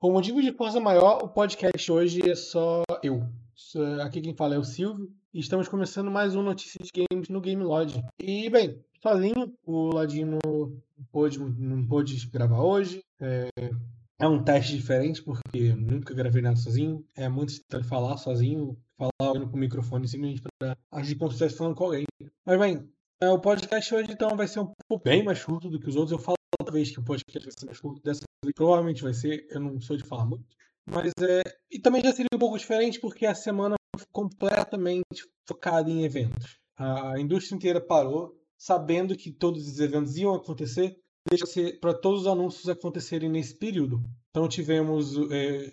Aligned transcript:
Por 0.00 0.12
motivo 0.12 0.40
de 0.40 0.52
força 0.52 0.78
maior, 0.78 1.24
o 1.24 1.28
podcast 1.28 1.90
hoje 1.90 2.30
é 2.30 2.36
só 2.36 2.84
eu. 3.02 3.20
Aqui 4.00 4.20
quem 4.20 4.32
fala 4.32 4.54
é 4.54 4.58
o 4.58 4.62
Silvio. 4.62 5.12
E 5.34 5.40
estamos 5.40 5.66
começando 5.66 6.08
mais 6.08 6.36
um 6.36 6.42
Notícias 6.42 6.86
de 6.86 7.04
Games 7.10 7.28
no 7.28 7.40
Game 7.40 7.64
Lodge. 7.64 8.00
E, 8.16 8.48
bem, 8.48 8.80
sozinho, 9.02 9.52
o 9.66 9.92
Ladino 9.92 10.38
pôde, 11.10 11.40
não 11.40 11.84
pôde 11.84 12.24
gravar 12.28 12.62
hoje. 12.62 13.02
É, 13.20 13.48
é 14.20 14.28
um 14.28 14.40
teste 14.40 14.76
diferente, 14.76 15.20
porque 15.20 15.74
nunca 15.74 16.14
gravei 16.14 16.42
nada 16.42 16.54
sozinho. 16.54 17.04
É 17.16 17.28
muito 17.28 17.48
estranho 17.48 17.84
falar 17.84 18.18
sozinho, 18.18 18.78
falar 18.96 19.10
com 19.48 19.56
o 19.56 19.58
microfone 19.58 20.06
simplesmente 20.06 20.42
para 20.60 20.76
agir 20.92 21.16
como 21.16 21.32
se 21.32 21.34
estivesse 21.34 21.58
falando 21.58 21.74
com 21.74 21.86
alguém. 21.86 22.04
Mas, 22.46 22.56
bem, 22.56 22.88
é, 23.20 23.28
o 23.30 23.40
podcast 23.40 23.92
hoje 23.92 24.12
então 24.12 24.36
vai 24.36 24.46
ser 24.46 24.60
um 24.60 24.72
pouco 24.86 25.02
bem 25.02 25.24
mais 25.24 25.42
curto 25.42 25.68
do 25.68 25.80
que 25.80 25.88
os 25.88 25.96
outros. 25.96 26.12
Eu 26.12 26.20
falo 26.20 26.36
outra 26.60 26.72
vez 26.72 26.92
que 26.92 27.00
o 27.00 27.04
podcast 27.04 27.44
vai 27.44 27.52
ser 27.58 27.66
mais 27.66 27.80
curto, 27.80 28.00
dessa 28.00 28.27
vez 28.44 28.54
provavelmente 28.54 29.02
vai 29.02 29.12
ser, 29.12 29.46
eu 29.50 29.60
não 29.60 29.80
sou 29.80 29.96
de 29.96 30.04
falar 30.04 30.26
muito. 30.26 30.44
Mas 30.86 31.12
é. 31.20 31.42
E 31.70 31.78
também 31.78 32.02
já 32.02 32.12
seria 32.12 32.28
um 32.32 32.38
pouco 32.38 32.58
diferente 32.58 33.00
porque 33.00 33.26
a 33.26 33.34
semana 33.34 33.76
foi 33.96 34.06
completamente 34.12 35.24
focada 35.46 35.90
em 35.90 36.04
eventos. 36.04 36.58
A 36.76 37.18
indústria 37.18 37.56
inteira 37.56 37.80
parou, 37.80 38.34
sabendo 38.56 39.16
que 39.16 39.32
todos 39.32 39.66
os 39.66 39.80
eventos 39.80 40.16
iam 40.16 40.34
acontecer, 40.34 40.96
deixa 41.28 41.44
para 41.80 41.92
todos 41.92 42.22
os 42.22 42.26
anúncios 42.26 42.68
acontecerem 42.68 43.28
nesse 43.28 43.58
período. 43.58 44.02
Então 44.30 44.48
tivemos 44.48 45.14
é, 45.30 45.72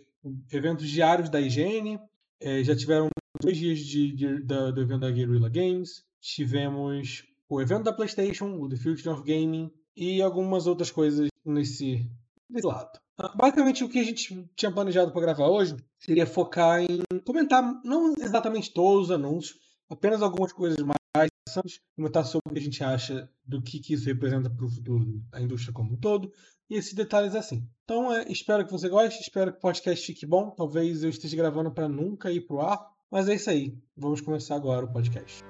eventos 0.51 0.89
diários 0.89 1.29
da 1.29 1.39
IGN, 1.39 1.99
é, 2.41 2.63
já 2.63 2.75
tiveram 2.75 3.09
dois 3.41 3.57
dias 3.57 3.79
de, 3.79 4.11
de, 4.11 4.43
da, 4.43 4.71
do 4.71 4.81
evento 4.81 5.01
da 5.01 5.11
Guerrilla 5.11 5.49
Games, 5.49 6.03
tivemos 6.19 7.23
o 7.47 7.61
evento 7.61 7.83
da 7.83 7.93
PlayStation, 7.93 8.59
o 8.59 8.67
The 8.67 8.75
Future 8.75 9.09
of 9.09 9.23
Gaming, 9.23 9.71
e 9.95 10.21
algumas 10.21 10.67
outras 10.67 10.91
coisas 10.91 11.29
nesse, 11.45 12.09
nesse 12.49 12.65
lado. 12.65 12.99
Basicamente, 13.35 13.83
o 13.83 13.89
que 13.89 13.99
a 13.99 14.03
gente 14.03 14.49
tinha 14.55 14.71
planejado 14.71 15.11
para 15.11 15.21
gravar 15.21 15.47
hoje 15.47 15.75
seria 15.97 16.25
focar 16.25 16.81
em 16.81 17.01
comentar, 17.25 17.63
não 17.83 18.13
exatamente 18.19 18.73
todos 18.73 19.05
os 19.05 19.11
anúncios, 19.11 19.57
apenas 19.89 20.21
algumas 20.21 20.51
coisas 20.51 20.77
mais 20.79 21.29
interessantes, 21.47 21.79
comentar 21.95 22.25
sobre 22.25 22.49
o 22.49 22.53
que 22.53 22.59
a 22.59 22.63
gente 22.63 22.83
acha 22.83 23.29
do 23.45 23.61
que, 23.61 23.79
que 23.79 23.93
isso 23.93 24.05
representa 24.05 24.49
para 24.49 24.65
o 24.65 24.69
futuro 24.69 25.05
da 25.29 25.41
indústria 25.41 25.73
como 25.73 25.93
um 25.93 25.97
todo, 25.97 26.31
e 26.69 26.75
esses 26.75 26.93
detalhes 26.93 27.35
assim. 27.35 27.67
Então, 27.83 28.13
é, 28.13 28.25
espero 28.29 28.65
que 28.65 28.71
você 28.71 28.89
goste, 28.89 29.21
espero 29.21 29.51
que 29.51 29.59
o 29.59 29.61
podcast 29.61 30.05
fique 30.05 30.25
bom. 30.25 30.49
Talvez 30.51 31.03
eu 31.03 31.09
esteja 31.09 31.37
gravando 31.37 31.71
para 31.71 31.87
nunca 31.87 32.31
ir 32.31 32.41
para 32.41 32.55
o 32.55 32.61
ar, 32.61 32.91
mas 33.09 33.29
é 33.29 33.35
isso 33.35 33.49
aí. 33.49 33.77
Vamos 33.95 34.19
começar 34.19 34.55
agora 34.55 34.85
o 34.85 34.91
podcast. 34.91 35.43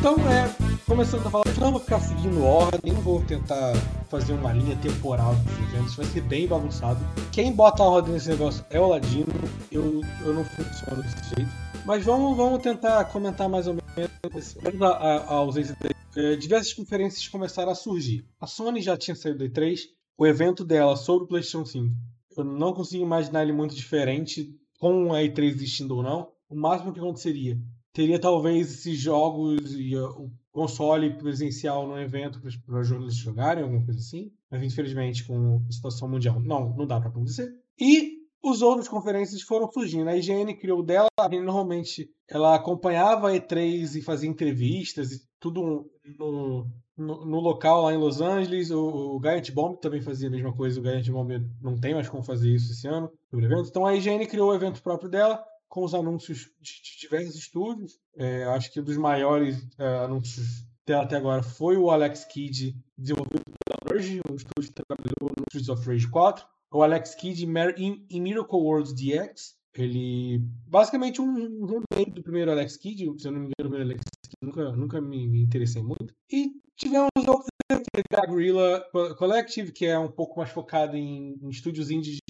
Então, 0.00 0.16
é, 0.30 0.48
começando 0.86 1.26
a 1.26 1.30
falar, 1.30 1.44
não 1.60 1.72
vou 1.72 1.80
ficar 1.80 2.00
seguindo 2.00 2.42
ordem, 2.42 2.90
não 2.90 3.02
vou 3.02 3.22
tentar 3.22 3.74
fazer 4.08 4.32
uma 4.32 4.50
linha 4.50 4.74
temporal 4.76 5.34
dos 5.34 5.58
eventos, 5.58 5.94
vai 5.94 6.06
ser 6.06 6.22
bem 6.22 6.48
bagunçado. 6.48 6.98
Quem 7.30 7.52
bota 7.52 7.82
a 7.82 7.86
ordem 7.86 8.14
nesse 8.14 8.30
negócio 8.30 8.64
é 8.70 8.80
o 8.80 8.88
Ladino, 8.88 9.26
eu, 9.70 10.00
eu 10.24 10.32
não 10.32 10.42
funciono 10.42 11.02
desse 11.02 11.34
jeito. 11.34 11.50
Mas 11.84 12.02
vamos, 12.02 12.34
vamos 12.34 12.62
tentar 12.62 13.04
comentar 13.12 13.46
mais 13.46 13.66
ou 13.66 13.74
menos 13.74 14.56
a, 14.80 14.86
a, 14.88 15.16
a 15.16 15.34
ausência 15.34 15.76
dele. 15.78 15.94
É, 16.16 16.34
diversas 16.34 16.72
conferências 16.72 17.28
começaram 17.28 17.70
a 17.70 17.74
surgir. 17.74 18.24
A 18.40 18.46
Sony 18.46 18.80
já 18.80 18.96
tinha 18.96 19.14
saído 19.14 19.40
do 19.40 19.44
E3, 19.50 19.80
o 20.16 20.26
evento 20.26 20.64
dela 20.64 20.96
sobre 20.96 21.24
o 21.24 21.28
PlayStation 21.28 21.66
5. 21.66 21.94
Eu 22.38 22.44
não 22.44 22.72
consigo 22.72 23.04
imaginar 23.04 23.42
ele 23.42 23.52
muito 23.52 23.74
diferente 23.74 24.48
com 24.78 25.12
a 25.12 25.18
E3 25.18 25.44
existindo 25.48 25.94
ou 25.94 26.02
não. 26.02 26.28
O 26.48 26.56
máximo 26.56 26.90
que 26.90 27.00
aconteceria 27.00 27.58
teria 27.92 28.18
talvez 28.18 28.70
esses 28.70 28.98
jogos 28.98 29.74
e 29.74 29.96
uh, 29.96 30.08
o 30.10 30.30
console 30.52 31.16
presencial 31.16 31.86
no 31.86 31.98
evento 31.98 32.40
para 32.40 32.80
os 32.80 32.88
jornalistas 32.88 33.22
jogarem, 33.22 33.62
alguma 33.62 33.84
coisa 33.84 34.00
assim. 34.00 34.30
Mas 34.50 34.62
infelizmente, 34.62 35.26
com 35.26 35.62
a 35.68 35.72
situação 35.72 36.08
mundial, 36.08 36.40
não, 36.40 36.74
não 36.76 36.86
dá 36.86 37.00
para 37.00 37.10
acontecer. 37.10 37.48
E 37.78 38.20
os 38.42 38.62
outros 38.62 38.88
conferências 38.88 39.42
foram 39.42 39.70
surgindo. 39.70 40.08
A 40.08 40.16
IGN 40.16 40.54
criou 40.56 40.82
dela, 40.82 41.08
normalmente 41.30 42.10
ela 42.28 42.54
acompanhava 42.54 43.28
a 43.28 43.32
E3 43.32 43.96
e 43.96 44.02
fazia 44.02 44.28
entrevistas 44.28 45.12
e 45.12 45.20
tudo 45.38 45.90
no, 46.18 46.66
no, 46.96 47.24
no 47.26 47.40
local 47.40 47.82
lá 47.82 47.92
em 47.92 47.98
Los 47.98 48.20
Angeles. 48.20 48.70
O, 48.70 49.16
o 49.16 49.20
Giant 49.22 49.50
Bomb 49.52 49.78
também 49.78 50.00
fazia 50.00 50.28
a 50.28 50.30
mesma 50.30 50.54
coisa. 50.54 50.80
O 50.80 50.82
Giant 50.82 51.08
Bomb 51.10 51.30
não 51.60 51.78
tem 51.78 51.94
mais 51.94 52.08
como 52.08 52.22
fazer 52.22 52.50
isso 52.50 52.72
esse 52.72 52.88
ano. 52.88 53.10
Então 53.68 53.86
a 53.86 53.94
IGN 53.94 54.26
criou 54.26 54.50
o 54.50 54.54
evento 54.54 54.82
próprio 54.82 55.10
dela 55.10 55.44
com 55.70 55.84
os 55.84 55.94
anúncios 55.94 56.50
de, 56.60 56.98
diversos 57.00 57.36
estúdios. 57.36 57.98
É, 58.16 58.44
acho 58.44 58.70
que 58.70 58.80
um 58.80 58.84
dos 58.84 58.96
maiores 58.98 59.56
é, 59.78 60.04
anúncios 60.04 60.66
até 60.92 61.16
agora 61.16 61.40
foi 61.40 61.76
o 61.76 61.88
Alex 61.88 62.24
Kidd, 62.24 62.76
desenvolvido 62.98 63.42
pela 63.64 63.78
Merge, 63.88 64.20
um 64.28 64.34
estúdio 64.34 64.72
que 64.72 64.82
trabalhou 64.84 65.30
no 65.38 65.44
Streets 65.48 65.68
of 65.68 65.86
Rage 65.86 66.08
4. 66.08 66.44
O 66.72 66.82
Alex 66.82 67.14
Kidd 67.14 67.46
em, 67.76 68.06
em 68.10 68.20
Miracle 68.20 68.58
World 68.58 68.92
DX. 68.92 69.54
Ele, 69.72 70.40
basicamente, 70.66 71.22
um, 71.22 71.64
remake 71.64 72.10
do 72.10 72.22
primeiro 72.24 72.50
Alex 72.50 72.76
Kidd. 72.76 73.20
Se 73.20 73.28
eu 73.28 73.32
não 73.32 73.38
me 73.40 73.46
engano, 73.46 73.54
o 73.60 73.70
primeiro 73.70 73.84
Alex 73.84 74.00
Kidd 74.00 74.36
nunca, 74.42 74.72
nunca 74.72 75.00
me, 75.00 75.42
interessei 75.42 75.82
muito. 75.82 76.12
E 76.28 76.50
tivemos 76.76 77.08
outros 77.16 77.46
a 78.12 78.26
Gorilla 78.26 78.84
Collective, 79.16 79.70
que 79.70 79.86
é 79.86 79.96
um 79.96 80.10
pouco 80.10 80.38
mais 80.38 80.50
focado 80.50 80.96
em, 80.96 81.38
em 81.40 81.48
estúdios 81.48 81.88
indies 81.88 82.16
de 82.16 82.20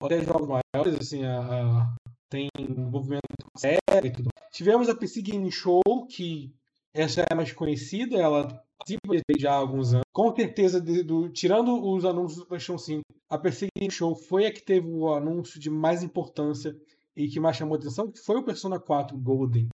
até 0.00 0.22
jogos 0.22 0.48
maiores, 0.48 1.00
assim, 1.00 1.24
a, 1.24 1.94
tem 2.32 2.48
envolvimento 2.58 3.22
com 3.44 3.58
série 3.58 4.08
e 4.08 4.10
tudo. 4.10 4.30
Tivemos 4.50 4.88
a 4.88 4.94
PC 4.94 5.20
Game 5.20 5.52
Show, 5.52 5.82
que 6.08 6.50
essa 6.94 7.24
é 7.30 7.34
mais 7.34 7.52
conhecida, 7.52 8.16
ela 8.16 8.46
participa 8.78 9.38
já 9.38 9.52
há 9.52 9.56
alguns 9.56 9.92
anos. 9.92 10.06
Com 10.12 10.34
certeza, 10.34 10.80
de, 10.80 11.02
do, 11.02 11.28
tirando 11.28 11.86
os 11.86 12.04
anúncios 12.06 12.40
do 12.40 12.46
PlayStation 12.46 12.78
5, 12.78 13.02
a 13.28 13.38
PC 13.38 13.68
Game 13.76 13.92
Show 13.92 14.16
foi 14.16 14.46
a 14.46 14.52
que 14.52 14.62
teve 14.62 14.88
o 14.88 15.12
anúncio 15.12 15.60
de 15.60 15.68
mais 15.68 16.02
importância 16.02 16.74
e 17.14 17.28
que 17.28 17.38
mais 17.38 17.56
chamou 17.56 17.76
atenção, 17.76 18.10
que 18.10 18.18
foi 18.18 18.36
o 18.36 18.44
Persona 18.44 18.80
4 18.80 19.16
Golden. 19.18 19.68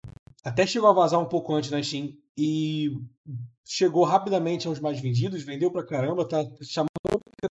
Até 0.43 0.65
chegou 0.65 0.89
a 0.89 0.93
vazar 0.93 1.19
um 1.19 1.25
pouco 1.25 1.53
antes 1.53 1.69
na 1.69 1.81
Steam 1.81 2.13
e 2.35 2.99
chegou 3.63 4.03
rapidamente 4.03 4.67
aos 4.67 4.79
mais 4.79 4.99
vendidos, 4.99 5.43
vendeu 5.43 5.69
pra 5.69 5.85
caramba, 5.85 6.27
tá 6.27 6.43
chamando 6.63 6.87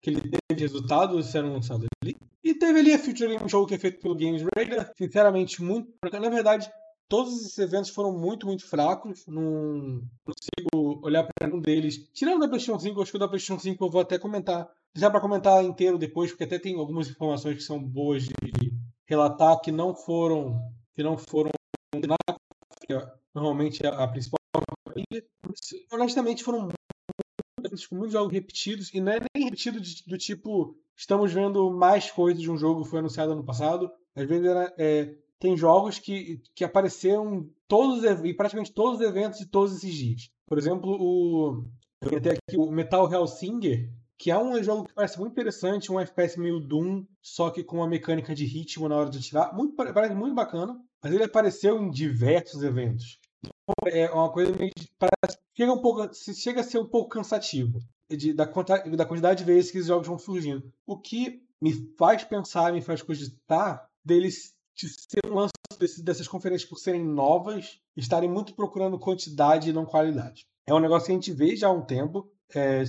que 0.01 0.11
ele 0.11 0.21
teve 0.21 0.61
resultados 0.61 1.27
sendo 1.27 1.53
lançados 1.53 1.87
ali. 2.03 2.17
E 2.45 2.55
teve 2.55 2.81
ali 2.81 2.93
a 2.93 2.99
Future 2.99 3.29
Game 3.29 3.49
Show 3.49 3.67
que 3.67 3.75
é 3.75 3.79
feito 3.79 4.01
pelo 4.01 4.17
Games 4.17 4.43
Radar, 4.57 4.93
sinceramente 4.97 5.63
muito. 5.63 5.93
Na 6.03 6.29
verdade, 6.29 6.71
todos 7.09 7.41
esses 7.41 7.59
eventos 7.59 7.91
foram 7.91 8.13
muito, 8.13 8.47
muito 8.47 8.67
fracos. 8.67 9.25
Não 9.29 10.03
consigo 10.25 11.01
olhar 11.07 11.23
para 11.23 11.47
nenhum 11.47 11.61
deles. 11.61 12.11
Tirando 12.13 12.41
da 12.41 12.49
PlayStation 12.49 12.81
5, 12.81 13.01
acho 13.01 13.11
que 13.13 13.17
o 13.17 13.21
da 13.21 13.29
PlayStation 13.29 13.61
5 13.61 13.85
eu 13.85 13.91
vou 13.91 14.01
até 14.01 14.19
comentar. 14.19 14.69
Já 14.95 15.11
para 15.11 15.21
comentar 15.21 15.65
inteiro 15.65 15.97
depois, 15.97 16.31
porque 16.31 16.45
até 16.45 16.59
tem 16.59 16.77
algumas 16.79 17.09
informações 17.09 17.57
que 17.57 17.63
são 17.63 17.79
boas 17.83 18.25
de 18.25 18.33
relatar 19.07 19.61
que 19.61 19.71
não 19.71 19.95
foram 19.95 20.73
que 20.95 21.03
não 21.03 21.17
foram 21.17 21.51
normalmente 23.35 23.87
a, 23.87 24.05
a 24.05 24.09
principal 24.09 24.39
honestamente 25.91 26.43
foram 26.43 26.69
com 27.69 27.97
muitos 27.97 28.13
jogos 28.13 28.33
repetidos, 28.33 28.93
e 28.93 29.01
não 29.01 29.13
é 29.13 29.21
nem 29.35 29.45
repetido 29.45 29.81
de, 29.81 30.03
do 30.07 30.19
tipo, 30.19 30.77
estamos 30.97 31.33
vendo 31.33 31.71
mais 31.71 32.11
coisas 32.11 32.43
de 32.43 32.51
um 32.51 32.57
jogo 32.57 32.83
que 32.83 32.91
foi 32.91 32.99
anunciado 32.99 33.33
ano 33.33 33.45
passado. 33.45 33.91
Às 34.15 34.27
vezes 34.27 34.47
era, 34.47 34.75
é, 34.79 35.15
tem 35.39 35.57
jogos 35.57 35.99
que, 35.99 36.41
que 36.55 36.65
apareceram 36.65 37.49
todos 37.67 38.05
e 38.25 38.35
praticamente 38.35 38.73
todos 38.73 39.01
os 39.01 39.07
eventos 39.07 39.39
de 39.39 39.47
todos 39.47 39.75
esses 39.75 39.95
dias. 39.95 40.31
Por 40.47 40.59
exemplo, 40.59 40.97
o 41.01 41.65
eu 42.03 42.19
aqui 42.19 42.57
o 42.57 42.71
Metal 42.71 43.11
Hellsinger, 43.11 43.89
que 44.19 44.31
é 44.31 44.39
um 44.39 44.61
jogo 44.63 44.85
que 44.85 44.95
parece 44.95 45.19
muito 45.19 45.33
interessante, 45.33 45.91
um 45.91 46.01
FPS 46.01 46.39
meio 46.39 46.61
Doom, 46.61 47.05
só 47.21 47.51
que 47.51 47.63
com 47.63 47.77
uma 47.77 47.89
mecânica 47.89 48.35
de 48.35 48.45
ritmo 48.45 48.89
na 48.89 48.97
hora 48.97 49.11
de 49.11 49.19
atirar, 49.19 49.55
muito, 49.55 49.75
parece 49.75 50.15
muito 50.15 50.35
bacana, 50.35 50.79
mas 51.03 51.13
ele 51.13 51.25
apareceu 51.25 51.81
em 51.81 51.91
diversos 51.91 52.63
eventos 52.63 53.21
é 53.87 54.11
uma 54.11 54.31
coisa 54.31 54.53
meio. 54.57 54.73
Parece, 54.99 55.39
chega, 55.55 55.73
um 55.73 55.81
pouco, 55.81 56.11
chega 56.15 56.61
a 56.61 56.65
ser 56.65 56.79
um 56.79 56.87
pouco 56.87 57.11
cansativo 57.11 57.81
de, 58.09 58.33
da, 58.33 58.45
da 58.45 59.07
quantidade 59.07 59.39
de 59.39 59.45
vezes 59.45 59.71
que 59.71 59.79
os 59.79 59.87
jogos 59.87 60.07
vão 60.07 60.19
surgindo. 60.19 60.73
O 60.87 60.99
que 60.99 61.43
me 61.61 61.73
faz 61.97 62.25
pensar, 62.25 62.73
me 62.73 62.83
faz 62.83 63.03
cogitar 63.03 63.89
deles 64.05 64.55
de 64.75 64.89
ser 64.89 65.27
um 65.27 65.35
lance 65.35 65.53
desse, 65.79 66.03
dessas 66.03 66.27
conferências 66.27 66.69
por 66.69 66.79
serem 66.79 67.05
novas, 67.05 67.81
estarem 67.97 68.29
muito 68.29 68.55
procurando 68.55 68.99
quantidade 68.99 69.71
e 69.71 69.73
não 69.73 69.85
qualidade. 69.85 70.47
É 70.67 70.75
um 70.75 70.81
negócio 70.81 71.07
que 71.07 71.13
a 71.13 71.15
gente 71.15 71.33
vê 71.33 71.55
já 71.57 71.69
há 71.69 71.73
um 71.73 71.83
tempo. 71.83 72.31
É, 72.55 72.85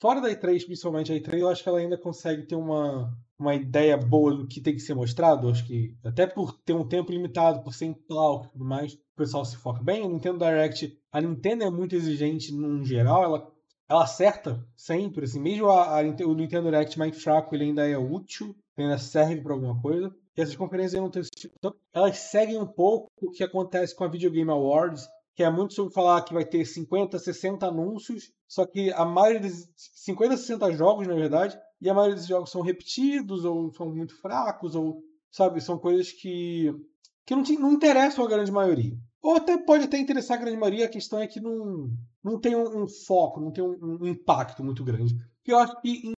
fora 0.00 0.20
da 0.20 0.30
E3, 0.30 0.64
principalmente 0.64 1.12
a 1.12 1.16
E3, 1.16 1.38
eu 1.38 1.48
acho 1.48 1.62
que 1.62 1.68
ela 1.68 1.78
ainda 1.78 1.98
consegue 1.98 2.46
ter 2.46 2.54
uma, 2.54 3.12
uma 3.38 3.54
ideia 3.54 3.96
boa 3.96 4.34
do 4.34 4.46
que 4.46 4.60
tem 4.60 4.74
que 4.74 4.80
ser 4.80 4.94
mostrado. 4.94 5.48
Acho 5.48 5.66
que 5.66 5.96
até 6.04 6.26
por 6.26 6.52
ter 6.60 6.72
um 6.72 6.86
tempo 6.86 7.12
limitado, 7.12 7.62
por 7.62 7.74
ser 7.74 7.86
em 7.86 7.94
palco 7.94 8.46
e 8.46 8.50
tudo 8.50 8.64
mais, 8.64 8.94
o 8.94 8.98
pessoal 9.16 9.44
se 9.44 9.56
foca 9.56 9.82
bem. 9.82 10.04
A 10.04 10.08
Nintendo 10.08 10.38
Direct, 10.38 10.98
a 11.10 11.20
Nintendo 11.20 11.64
é 11.64 11.70
muito 11.70 11.96
exigente 11.96 12.54
no 12.54 12.84
geral, 12.84 13.24
ela, 13.24 13.52
ela 13.88 14.04
acerta 14.04 14.64
sempre, 14.76 15.24
assim, 15.24 15.40
mesmo 15.40 15.68
a, 15.68 16.00
a, 16.00 16.02
o 16.02 16.34
Nintendo 16.34 16.70
Direct 16.70 16.98
mais 16.98 17.22
fraco, 17.22 17.54
ele 17.54 17.64
ainda 17.64 17.86
é 17.88 17.98
útil. 17.98 18.54
ainda 18.76 18.98
serve 18.98 19.40
para 19.40 19.52
alguma 19.52 19.80
coisa. 19.80 20.14
E 20.36 20.40
essas 20.40 20.56
conferências 20.56 21.00
não 21.00 21.10
têm 21.10 21.22
então, 21.58 21.74
elas 21.92 22.16
seguem 22.16 22.58
um 22.58 22.66
pouco 22.66 23.10
o 23.20 23.30
que 23.30 23.44
acontece 23.44 23.94
com 23.94 24.04
a 24.04 24.08
Video 24.08 24.30
Game 24.30 24.50
Awards, 24.50 25.06
que 25.34 25.42
é 25.42 25.50
muito 25.50 25.74
sobre 25.74 25.94
falar 25.94 26.22
que 26.22 26.34
vai 26.34 26.44
ter 26.44 26.64
50, 26.64 27.18
60 27.18 27.66
anúncios, 27.66 28.32
só 28.46 28.66
que 28.66 28.92
a 28.92 29.04
maioria 29.04 29.40
dos 29.40 29.68
50, 29.76 30.36
60 30.36 30.72
jogos, 30.72 31.06
na 31.06 31.14
verdade, 31.14 31.58
e 31.80 31.88
a 31.88 31.94
maioria 31.94 32.14
desses 32.14 32.28
jogos 32.28 32.50
são 32.50 32.60
repetidos 32.60 33.44
ou 33.44 33.72
são 33.72 33.94
muito 33.94 34.14
fracos 34.20 34.74
ou 34.74 35.02
sabe, 35.30 35.60
são 35.60 35.78
coisas 35.78 36.12
que 36.12 36.70
que 37.24 37.34
não, 37.34 37.42
te, 37.42 37.56
não 37.56 37.72
interessam 37.72 38.24
a 38.24 38.28
grande 38.28 38.50
maioria. 38.50 38.96
Ou 39.22 39.36
até 39.36 39.56
pode 39.56 39.84
até 39.84 39.98
interessar 39.98 40.36
a 40.36 40.40
grande 40.40 40.58
maioria, 40.58 40.86
a 40.86 40.90
questão 40.90 41.20
é 41.20 41.26
que 41.26 41.40
não, 41.40 41.90
não 42.22 42.40
tem 42.40 42.56
um, 42.56 42.82
um 42.82 42.88
foco, 42.88 43.40
não 43.40 43.52
tem 43.52 43.62
um, 43.62 43.98
um, 44.00 44.06
impacto 44.06 44.64
muito 44.64 44.82
grande. 44.82 45.14
Porque 45.36 45.52
eu 45.52 45.58
acho 45.58 45.80
que 45.80 46.08
em, 46.08 46.12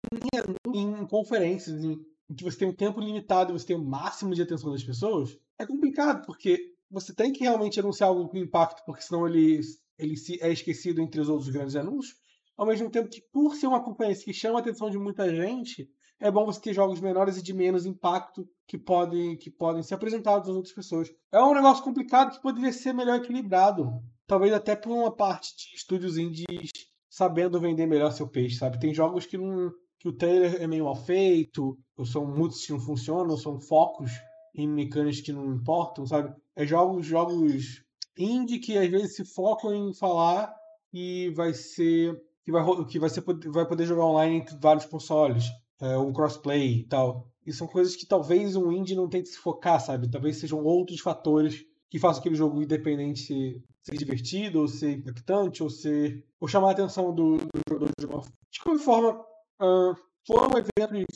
em, 0.73 0.81
em 0.81 1.07
conferências, 1.07 1.83
em, 1.83 2.01
em, 2.31 2.35
que 2.35 2.45
você 2.45 2.59
tem 2.59 2.69
um 2.69 2.75
tempo 2.75 3.01
limitado 3.01 3.51
e 3.51 3.59
você 3.59 3.67
tem 3.67 3.77
o 3.77 3.85
máximo 3.85 4.35
de 4.35 4.43
atenção 4.43 4.71
das 4.71 4.85
pessoas, 4.85 5.37
é 5.59 5.67
complicado, 5.67 6.25
porque 6.25 6.72
você 6.93 7.15
tem 7.15 7.33
que 7.33 7.43
realmente 7.43 7.81
anunciar 7.81 8.11
algo 8.11 8.29
com 8.29 8.37
impacto, 8.37 8.85
porque 8.85 9.03
senão 9.03 9.27
ele, 9.27 9.61
ele 9.99 10.17
se, 10.17 10.39
é 10.43 10.53
esquecido 10.53 11.01
entre 11.01 11.21
os 11.21 11.29
outros 11.29 11.49
grandes 11.49 11.75
anúncios. 11.75 12.15
Ao 12.57 12.67
mesmo 12.67 12.91
tempo 12.91 13.09
que, 13.09 13.23
por 13.33 13.55
ser 13.55 13.67
uma 13.67 13.83
conferência 13.83 14.25
que 14.25 14.35
chama 14.35 14.59
a 14.59 14.61
atenção 14.61 14.91
de 14.91 14.99
muita 14.99 15.35
gente, 15.35 15.89
é 16.21 16.31
bom 16.31 16.45
você 16.45 16.61
ter 16.61 16.75
jogos 16.75 17.01
menores 17.01 17.39
e 17.39 17.43
de 17.43 17.55
menos 17.55 17.87
impacto 17.87 18.47
que 18.67 18.77
podem, 18.77 19.37
que 19.37 19.51
podem 19.51 19.83
ser 19.83 19.95
apresentados 19.95 20.49
às 20.49 20.55
outras 20.55 20.75
pessoas. 20.75 21.11
É 21.33 21.43
um 21.43 21.55
negócio 21.55 21.83
complicado 21.83 22.33
que 22.33 22.43
poderia 22.43 22.73
ser 22.73 22.93
melhor 22.93 23.17
equilibrado. 23.17 23.91
Talvez 24.27 24.53
até 24.53 24.77
por 24.77 24.93
uma 24.93 25.11
parte 25.11 25.57
de 25.57 25.75
estúdios 25.75 26.19
indies 26.19 26.71
sabendo 27.09 27.61
vender 27.61 27.87
melhor 27.87 28.13
seu 28.13 28.29
peixe, 28.29 28.57
sabe? 28.57 28.79
Tem 28.79 28.95
jogos 28.95 29.27
que, 29.27 29.37
não, 29.37 29.71
que 29.99 30.09
o 30.09 30.13
trailer 30.13 30.63
é 30.63 30.67
meio 30.67 30.85
mal 30.85 30.97
feito, 30.97 31.79
ou 31.97 32.07
são 32.07 32.25
muitos 32.25 32.65
que 32.65 32.73
não 32.73 32.81
funcionam, 32.81 33.31
ou 33.31 33.39
são 33.39 33.61
focos 33.61 34.11
em 34.55 34.69
mecânicas 34.69 35.21
que 35.21 35.33
não 35.33 35.55
importam, 35.55 36.07
sabe? 36.07 36.35
É 36.55 36.67
jogos, 36.67 37.07
jogos 37.07 37.83
indie 38.17 38.59
que 38.59 38.77
às 38.77 38.89
vezes 38.89 39.17
se 39.17 39.25
focam 39.25 39.75
em 39.75 39.95
falar 39.95 40.55
e 40.93 41.31
vai 41.31 41.55
ser 41.55 42.21
que 42.45 42.53
vai, 42.53 42.85
que 42.87 42.99
vai, 42.99 43.09
ser, 43.09 43.23
vai 43.51 43.67
poder 43.67 43.87
jogar 43.87 44.05
online 44.05 44.37
entre 44.37 44.57
vários 44.59 44.85
consoles 44.85 45.45
é, 45.81 45.99
um 45.99 46.13
crossplay 46.13 46.81
e 46.81 46.85
tal. 46.85 47.29
E 47.45 47.53
são 47.53 47.67
coisas 47.67 47.97
que 47.97 48.07
talvez 48.07 48.55
um 48.55 48.71
indie 48.71 48.95
não 48.95 49.09
tente 49.09 49.29
se 49.29 49.39
focar, 49.39 49.81
sabe? 49.81 50.09
Talvez 50.09 50.37
sejam 50.37 50.63
outros 50.63 51.01
fatores 51.01 51.65
que 51.91 51.99
façam 51.99 52.21
aquele 52.21 52.37
jogo 52.37 52.63
independente 52.63 53.61
ser 53.83 53.97
divertido, 53.97 54.61
ou 54.61 54.69
ser 54.69 54.93
impactante, 54.93 55.63
ou 55.63 55.69
ser. 55.69 56.25
ou 56.41 56.47
chamar 56.47 56.69
a 56.69 56.73
atenção 56.73 57.13
do, 57.13 57.37
do 57.39 57.61
jogador 57.69 57.91
de 57.99 58.07
uma 58.07 58.21
De 58.51 58.61
qualquer 58.61 58.85
forma, 58.85 59.21
uh, 59.61 59.95
foi 60.25 60.47
um 60.47 60.59
evento. 60.59 61.07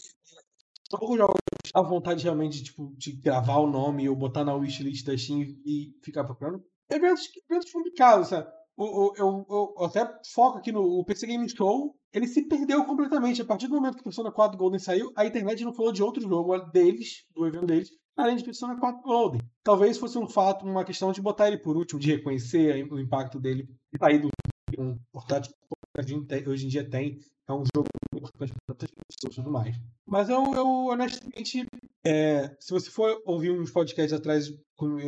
São 0.90 0.98
poucos 0.98 1.16
jogos 1.16 1.36
à 1.74 1.82
vontade 1.82 2.22
realmente 2.22 2.62
tipo, 2.62 2.94
de 2.96 3.12
gravar 3.12 3.58
o 3.58 3.66
nome 3.66 4.08
ou 4.08 4.16
botar 4.16 4.44
na 4.44 4.54
wishlist 4.54 5.04
da 5.04 5.16
Steam 5.16 5.42
e 5.64 5.92
ficar 6.02 6.24
procurando. 6.24 6.62
Eventos, 6.90 7.28
eventos 7.50 7.72
complicados, 7.72 8.28
sabe? 8.28 8.48
eu, 8.78 9.12
eu, 9.16 9.46
eu, 9.48 9.84
até 9.84 10.06
foco 10.32 10.58
aqui 10.58 10.70
no 10.70 11.02
PC 11.04 11.26
Game 11.26 11.48
Show, 11.48 11.96
ele 12.12 12.26
se 12.26 12.46
perdeu 12.46 12.84
completamente. 12.84 13.40
A 13.40 13.44
partir 13.44 13.68
do 13.68 13.74
momento 13.74 13.96
que 13.96 14.04
Persona 14.04 14.30
4 14.30 14.56
Golden 14.56 14.78
saiu, 14.78 15.12
a 15.16 15.24
internet 15.24 15.64
não 15.64 15.72
falou 15.72 15.92
de 15.92 16.02
outro 16.02 16.22
jogo 16.22 16.58
deles, 16.70 17.24
do 17.34 17.46
evento 17.46 17.66
deles, 17.66 17.90
além 18.16 18.36
de 18.36 18.44
Persona 18.44 18.78
4 18.78 19.02
Golden. 19.02 19.40
Talvez 19.64 19.98
fosse 19.98 20.18
um 20.18 20.28
fato, 20.28 20.64
uma 20.66 20.84
questão 20.84 21.10
de 21.10 21.22
botar 21.22 21.48
ele 21.48 21.58
por 21.58 21.76
último, 21.76 21.98
de 21.98 22.14
reconhecer 22.14 22.86
o 22.92 23.00
impacto 23.00 23.40
dele 23.40 23.66
e 23.92 23.98
sair 23.98 24.18
do 24.18 24.28
um 24.78 24.98
portátil 25.12 25.52
hoje 26.46 26.66
em 26.66 26.68
dia 26.68 26.88
tem. 26.88 27.18
É 27.48 27.52
um 27.52 27.62
jogo 27.74 27.86
importante 28.14 28.52
para 28.52 28.74
tantas 28.74 28.90
pessoas 28.90 29.32
e 29.32 29.36
tudo 29.36 29.50
mais. 29.50 29.76
Mas 30.04 30.28
eu, 30.28 30.42
eu 30.54 30.66
honestamente, 30.86 31.64
é, 32.04 32.56
se 32.58 32.70
você 32.70 32.90
for 32.90 33.22
ouvir 33.24 33.52
uns 33.52 33.70
podcasts 33.70 34.12
atrás 34.12 34.48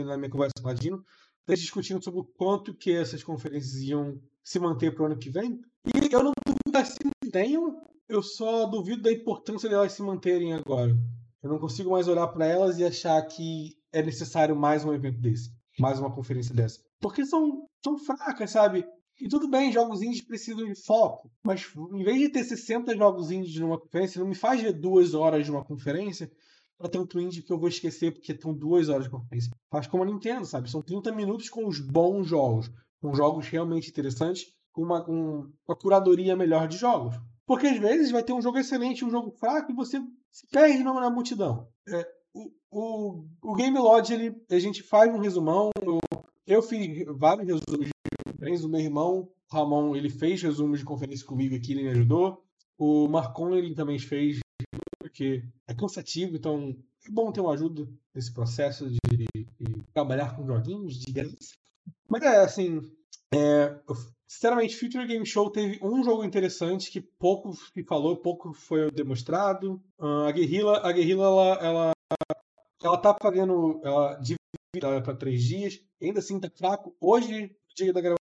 na 0.07 0.17
minha 0.17 0.31
conversa 0.31 0.53
com 0.61 0.69
o 0.69 0.73
Ladino, 0.73 1.05
discutindo 1.49 2.03
sobre 2.03 2.21
o 2.21 2.25
quanto 2.25 2.75
que 2.75 2.93
essas 2.93 3.23
conferências 3.23 3.75
iam 3.83 4.21
se 4.45 4.59
manter 4.59 4.95
para 4.95 5.03
o 5.03 5.07
ano 5.07 5.19
que 5.19 5.31
vem. 5.31 5.61
E 5.87 6.13
eu 6.13 6.23
não 6.23 6.33
duvido 6.47 6.73
das 6.73 6.89
se 6.89 6.99
mantenham, 7.25 7.81
eu 8.09 8.23
só 8.23 8.67
duvido 8.67 9.03
da 9.03 9.13
importância 9.13 9.69
delas 9.69 9.93
se 9.93 10.03
manterem 10.03 10.53
agora. 10.55 10.95
Eu 11.43 11.51
não 11.51 11.59
consigo 11.59 11.91
mais 11.91 12.09
olhar 12.09 12.27
para 12.29 12.47
elas 12.47 12.79
e 12.79 12.85
achar 12.85 13.21
que 13.23 13.75
é 13.93 14.03
necessário 14.03 14.57
mais 14.57 14.85
um 14.85 14.93
evento 14.93 15.21
desse, 15.21 15.51
mais 15.79 15.99
uma 15.99 16.13
conferência 16.15 16.55
dessa. 16.55 16.81
Porque 17.01 17.25
são, 17.25 17.67
são 17.85 17.99
fracas, 17.99 18.51
sabe? 18.51 18.85
E 19.21 19.29
tudo 19.29 19.49
bem, 19.49 19.73
jogos 19.73 20.01
indies 20.01 20.23
precisam 20.23 20.65
de 20.65 20.75
foco, 20.75 21.31
mas 21.43 21.67
em 21.93 22.05
vez 22.05 22.19
de 22.19 22.29
ter 22.29 22.45
60 22.45 22.97
jogos 22.97 23.31
indies 23.31 23.59
numa 23.59 23.79
conferência, 23.79 24.21
não 24.21 24.29
me 24.29 24.35
faz 24.35 24.63
ver 24.63 24.73
duas 24.73 25.13
horas 25.13 25.45
de 25.45 25.51
uma 25.51 25.65
conferência 25.65 26.31
para 26.79 26.89
tanto 26.89 27.19
indie 27.19 27.43
que 27.43 27.53
eu 27.53 27.59
vou 27.59 27.69
esquecer 27.69 28.13
porque 28.13 28.31
estão 28.31 28.55
duas 28.55 28.89
horas 28.89 29.05
de 29.05 29.11
conferência. 29.11 29.51
Faz 29.71 29.89
como 29.89 30.05
a 30.05 30.07
Nintendo, 30.07 30.47
sabe? 30.47 30.71
São 30.71 30.81
30 30.81 31.11
minutos 31.13 31.49
com 31.49 31.67
os 31.67 31.81
bons 31.81 32.29
jogos, 32.29 32.71
com 33.01 33.13
jogos 33.13 33.49
realmente 33.49 33.91
interessantes, 33.91 34.47
com 34.73 34.83
uma, 34.83 35.05
com 35.05 35.51
uma 35.67 35.77
curadoria 35.77 36.37
melhor 36.37 36.69
de 36.69 36.77
jogos. 36.77 37.17
Porque 37.45 37.67
às 37.67 37.79
vezes 37.79 38.13
vai 38.13 38.23
ter 38.23 38.33
um 38.33 38.43
jogo 38.43 38.59
excelente 38.59 39.05
um 39.05 39.11
jogo 39.11 39.33
fraco 39.33 39.73
e 39.73 39.75
você 39.75 40.01
se 40.31 40.47
perde 40.47 40.85
na 40.85 41.11
multidão. 41.11 41.67
É, 41.89 42.07
o, 42.33 42.51
o, 42.71 43.25
o 43.43 43.55
Game 43.55 43.77
Lodge, 43.77 44.15
ele, 44.15 44.37
a 44.49 44.59
gente 44.61 44.83
faz 44.83 45.13
um 45.13 45.19
resumão. 45.19 45.71
Eu, 45.83 45.99
eu 46.47 46.63
fiz 46.63 47.05
vários 47.17 47.47
resumos 47.49 47.89
de 48.39 48.45
conferência. 48.45 48.67
O 48.67 48.71
meu 48.71 48.81
irmão, 48.81 49.29
Ramon, 49.51 49.97
ele 49.97 50.09
fez 50.09 50.43
resumos 50.43 50.79
de 50.79 50.85
conferência 50.85 51.27
comigo 51.27 51.57
aqui, 51.57 51.73
ele 51.73 51.83
me 51.83 51.91
ajudou. 51.91 52.43
O 52.79 53.09
Marcon, 53.09 53.55
ele 53.55 53.75
também 53.75 53.99
fez 53.99 54.39
porque 55.01 55.43
é 55.67 55.75
cansativo, 55.75 56.37
então 56.37 56.77
é 57.05 57.11
bom 57.11 57.33
ter 57.33 57.41
uma 57.41 57.55
ajuda 57.55 57.89
nesse 58.15 58.33
processo 58.33 58.89
de, 58.89 59.27
de 59.35 59.83
trabalhar 59.93 60.37
com 60.37 60.47
joguinhos 60.47 60.95
de. 60.95 61.13
Mas 62.09 62.23
é 62.23 62.37
assim, 62.39 62.81
é, 63.35 63.77
sinceramente, 64.27 64.77
Future 64.77 65.07
Game 65.07 65.27
Show 65.27 65.51
teve 65.51 65.79
um 65.83 66.05
jogo 66.05 66.25
interessante 66.25 66.91
que 66.91 67.01
pouco 67.01 67.53
se 67.55 67.83
falou, 67.85 68.17
pouco 68.17 68.53
foi 68.53 68.91
demonstrado. 68.93 69.83
Uh, 69.99 70.27
a 70.29 70.33
Guerrilla, 70.33 70.79
a 70.87 70.93
Guerrilla 70.93 71.25
ela, 71.25 71.55
ela, 71.61 71.93
ela 72.83 72.99
tá 72.99 73.17
fazendo, 73.21 73.81
ela 73.83 74.15
dividida 74.17 75.03
para 75.03 75.17
três 75.17 75.43
dias, 75.43 75.81
ainda 76.01 76.21
assim 76.21 76.39
tá 76.39 76.51
fraco. 76.51 76.95
Hoje, 77.01 77.57
dia 77.75 77.93
da 77.93 78.01
gravação, 78.01 78.18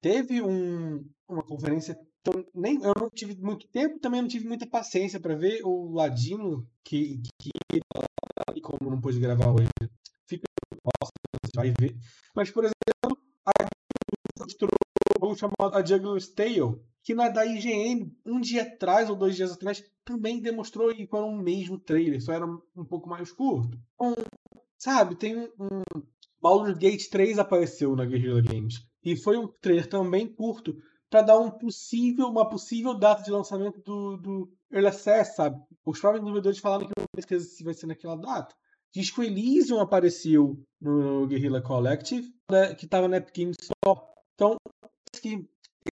teve 0.00 0.42
um, 0.42 1.04
uma 1.28 1.42
conferência 1.42 1.96
então, 2.26 2.42
nem, 2.54 2.82
eu 2.82 2.94
não 2.98 3.10
tive 3.10 3.36
muito 3.36 3.68
tempo, 3.68 3.98
também 3.98 4.22
não 4.22 4.28
tive 4.28 4.48
muita 4.48 4.66
paciência 4.66 5.20
para 5.20 5.36
ver 5.36 5.60
o 5.62 5.92
Ladino, 5.92 6.66
que, 6.82 7.20
que 7.38 7.50
e 8.54 8.60
como 8.62 8.90
não 8.90 8.98
pôde 8.98 9.20
gravar 9.20 9.50
hoje, 9.50 9.68
fica 10.26 10.44
nossa, 10.82 11.12
você 11.42 11.50
vai 11.54 11.74
ver. 11.78 11.94
Mas, 12.34 12.50
por 12.50 12.64
exemplo, 12.64 13.22
a 13.44 13.52
mostrou 14.40 14.70
um 15.22 15.36
chamado 15.36 15.76
A 15.76 15.84
Juggler's 15.84 16.28
Tale, 16.28 16.80
que 17.02 17.14
na 17.14 17.28
da 17.28 17.44
IGN, 17.44 18.10
um 18.24 18.40
dia 18.40 18.62
atrás 18.62 19.10
ou 19.10 19.16
dois 19.16 19.36
dias 19.36 19.52
atrás, 19.52 19.84
também 20.02 20.40
demonstrou 20.40 20.90
e 20.90 21.06
foi 21.06 21.20
um 21.20 21.36
mesmo 21.36 21.78
trailer, 21.78 22.22
só 22.22 22.32
era 22.32 22.46
um 22.46 22.84
pouco 22.84 23.06
mais 23.06 23.30
curto. 23.32 23.78
Um, 24.00 24.14
sabe, 24.78 25.14
tem 25.14 25.36
um. 25.36 25.48
um 25.60 25.82
Baldur's 26.40 26.76
Gate 26.76 27.08
3 27.08 27.38
apareceu 27.38 27.96
na 27.96 28.04
Guerrilla 28.04 28.42
Games. 28.42 28.86
E 29.04 29.16
foi 29.16 29.36
um 29.36 29.46
trailer 29.60 29.86
também 29.86 30.26
curto, 30.26 30.76
para 31.10 31.22
dar 31.22 31.38
um 31.38 31.50
possível, 31.50 32.26
uma 32.28 32.48
possível 32.48 32.94
data 32.94 33.22
de 33.22 33.30
lançamento 33.30 33.80
do, 33.82 34.16
do 34.16 34.52
Early 34.72 34.88
Access, 34.88 35.36
sabe? 35.36 35.60
Os 35.84 36.00
próprios 36.00 36.22
desenvolvedores 36.22 36.58
falaram 36.58 36.86
que 36.86 36.92
não 36.98 37.06
certeza 37.14 37.44
se 37.44 37.62
vai 37.62 37.74
ser 37.74 37.86
naquela 37.86 38.16
data. 38.16 38.54
Diz 38.92 39.10
que 39.10 39.20
o 39.20 39.24
Elysium 39.24 39.80
apareceu 39.80 40.58
no 40.80 41.26
Guerrilla 41.26 41.60
Collective, 41.60 42.32
né, 42.50 42.74
que 42.74 42.84
estava 42.84 43.06
na 43.06 43.18
Epic 43.18 43.36
Games 43.36 43.56
Store. 43.60 44.00
Então, 44.34 44.56
que 45.20 45.46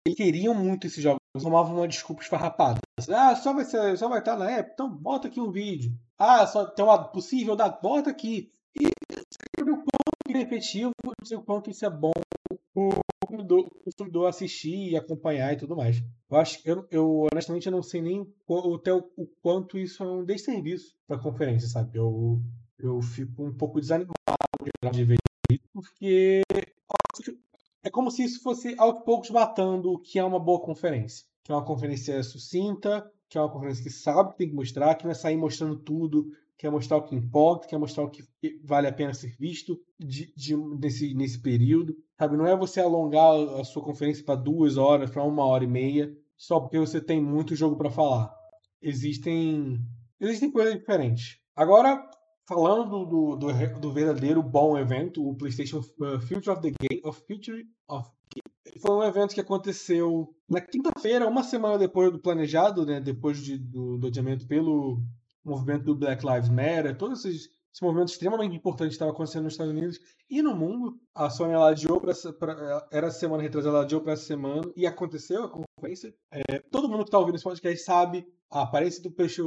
eles 0.06 0.16
queriam 0.16 0.54
muito 0.54 0.86
esse 0.86 1.02
jogo. 1.02 1.18
Eles 1.34 1.44
tomavam 1.44 1.76
uma 1.76 1.88
desculpa 1.88 2.22
esfarrapada. 2.22 2.80
Ah, 3.08 3.34
só 3.36 3.52
vai, 3.52 3.64
ser, 3.64 3.96
só 3.98 4.08
vai 4.08 4.20
estar 4.20 4.36
na 4.36 4.50
Epic? 4.58 4.72
Então 4.72 4.88
bota 4.88 5.28
aqui 5.28 5.40
um 5.40 5.50
vídeo. 5.50 5.92
Ah, 6.18 6.46
só 6.46 6.64
tem 6.64 6.84
uma 6.84 7.02
possível 7.04 7.56
data? 7.56 7.80
Bota 7.82 8.10
aqui. 8.10 8.52
E 8.78 8.86
o 9.62 9.76
quanto 9.76 10.36
é 10.36 10.40
efetivo, 10.40 10.92
o 11.34 11.42
quanto 11.42 11.70
isso 11.70 11.84
é 11.84 11.90
bom 11.90 12.12
o 12.88 13.70
consumidor, 13.84 14.26
assistir 14.26 14.90
e 14.90 14.96
acompanhar 14.96 15.52
e 15.52 15.56
tudo 15.56 15.76
mais. 15.76 16.02
Eu 16.30 16.36
acho 16.36 16.60
eu, 16.64 16.86
eu 16.90 17.26
honestamente 17.32 17.66
eu 17.66 17.72
não 17.72 17.82
sei 17.82 18.00
nem 18.00 18.26
o, 18.46 18.74
até 18.74 18.92
o, 18.92 19.10
o 19.16 19.26
quanto 19.42 19.78
isso 19.78 20.02
é 20.02 20.06
um 20.06 20.24
desserviço 20.24 20.94
para 21.06 21.16
a 21.16 21.22
conferência, 21.22 21.68
sabe? 21.68 21.98
Eu, 21.98 22.40
eu 22.78 23.00
fico 23.02 23.44
um 23.44 23.52
pouco 23.52 23.80
desanimado 23.80 24.14
de 24.92 25.04
ver 25.04 25.16
isso, 25.50 25.68
porque 25.72 26.42
é 27.82 27.90
como 27.90 28.10
se 28.10 28.24
isso 28.24 28.42
fosse 28.42 28.74
aos 28.78 29.02
poucos 29.04 29.30
matando 29.30 29.92
o 29.92 29.98
que 29.98 30.18
é 30.18 30.24
uma 30.24 30.38
boa 30.38 30.60
conferência. 30.60 31.26
Que 31.42 31.52
é 31.52 31.54
uma 31.54 31.64
conferência 31.64 32.22
sucinta, 32.22 33.10
que 33.28 33.38
é 33.38 33.40
uma 33.40 33.50
conferência 33.50 33.82
que 33.82 33.90
sabe 33.90 34.32
que 34.32 34.38
tem 34.38 34.48
que 34.48 34.54
mostrar, 34.54 34.94
que 34.94 35.04
não 35.04 35.12
é 35.12 35.14
sair 35.14 35.36
mostrando 35.36 35.76
tudo, 35.76 36.30
quer 36.60 36.70
mostrar 36.70 36.98
o 36.98 37.02
que 37.02 37.16
importa, 37.16 37.66
quer 37.66 37.78
mostrar 37.78 38.04
o 38.04 38.10
que 38.10 38.22
vale 38.62 38.86
a 38.86 38.92
pena 38.92 39.14
ser 39.14 39.34
visto 39.38 39.80
de, 39.98 40.30
de, 40.36 40.54
nesse, 40.54 41.14
nesse 41.14 41.40
período. 41.40 41.96
Sabe? 42.18 42.36
Não 42.36 42.46
é 42.46 42.54
você 42.54 42.80
alongar 42.80 43.34
a 43.58 43.64
sua 43.64 43.82
conferência 43.82 44.22
para 44.22 44.34
duas 44.34 44.76
horas, 44.76 45.10
para 45.10 45.24
uma 45.24 45.42
hora 45.42 45.64
e 45.64 45.66
meia, 45.66 46.14
só 46.36 46.60
porque 46.60 46.78
você 46.78 47.00
tem 47.00 47.18
muito 47.18 47.56
jogo 47.56 47.76
para 47.76 47.90
falar. 47.90 48.30
Existem, 48.82 49.80
existem 50.20 50.50
coisas 50.50 50.74
diferentes. 50.74 51.38
Agora, 51.56 52.06
falando 52.46 53.06
do, 53.06 53.36
do, 53.36 53.80
do, 53.80 53.92
verdadeiro 53.92 54.42
bom 54.42 54.76
evento, 54.76 55.26
o 55.26 55.34
PlayStation 55.34 55.78
uh, 55.78 56.20
Future 56.20 56.50
of 56.50 56.60
the 56.60 56.72
Game, 56.78 57.00
of 57.06 57.22
Future 57.26 57.64
of 57.88 58.10
foi 58.80 58.90
um 58.92 59.02
evento 59.02 59.34
que 59.34 59.40
aconteceu 59.40 60.32
na 60.48 60.60
quinta-feira, 60.60 61.26
uma 61.26 61.42
semana 61.42 61.76
depois 61.76 62.12
do 62.12 62.20
planejado, 62.20 62.86
né, 62.86 63.00
depois 63.00 63.38
de, 63.38 63.58
do, 63.58 63.98
do 63.98 64.06
adiamento 64.06 64.46
pelo 64.46 65.02
movimento 65.44 65.84
do 65.84 65.94
Black 65.94 66.24
Lives 66.24 66.48
Matter, 66.48 66.96
todos 66.96 67.24
esses, 67.24 67.48
esse 67.72 67.82
movimento 67.82 68.08
extremamente 68.08 68.56
importante 68.56 68.92
estava 68.92 69.10
acontecendo 69.10 69.44
nos 69.44 69.54
Estados 69.54 69.72
Unidos 69.72 69.98
e 70.28 70.42
no 70.42 70.54
mundo. 70.54 70.98
A 71.14 71.30
Sony 71.30 71.52
ela 71.52 71.70
adiou 71.70 72.00
para 72.00 72.12
era 72.90 73.08
a 73.08 73.10
semana 73.10 73.42
retrasada, 73.42 73.76
ela 73.76 73.84
adiou 73.84 74.00
para 74.00 74.12
essa 74.12 74.24
semana 74.24 74.70
e 74.76 74.86
aconteceu 74.86 75.44
a 75.44 75.50
conferência. 75.50 76.14
É, 76.32 76.58
todo 76.70 76.88
mundo 76.88 77.04
que 77.04 77.08
está 77.08 77.18
ouvindo 77.18 77.36
esse 77.36 77.44
podcast 77.44 77.84
sabe 77.84 78.26
a 78.50 78.62
aparência 78.62 79.00
do 79.02 79.12
peixe 79.12 79.40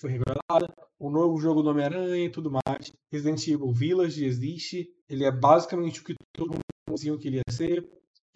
foi 0.00 0.10
revelada, 0.10 0.72
o 0.98 1.10
novo 1.10 1.38
jogo 1.38 1.62
do 1.62 1.68
Homem-Aranha 1.68 2.24
e 2.24 2.30
tudo 2.30 2.50
mais. 2.50 2.90
Resident 3.12 3.46
Evil 3.46 3.70
Village 3.70 4.24
existe, 4.24 4.88
ele 5.08 5.24
é 5.24 5.30
basicamente 5.30 6.00
o 6.00 6.04
que 6.04 6.14
todo 6.32 6.52
mundo 6.52 6.62
diziam 6.94 7.18
que 7.18 7.28
ele 7.28 7.36
ia 7.36 7.52
ser. 7.52 7.86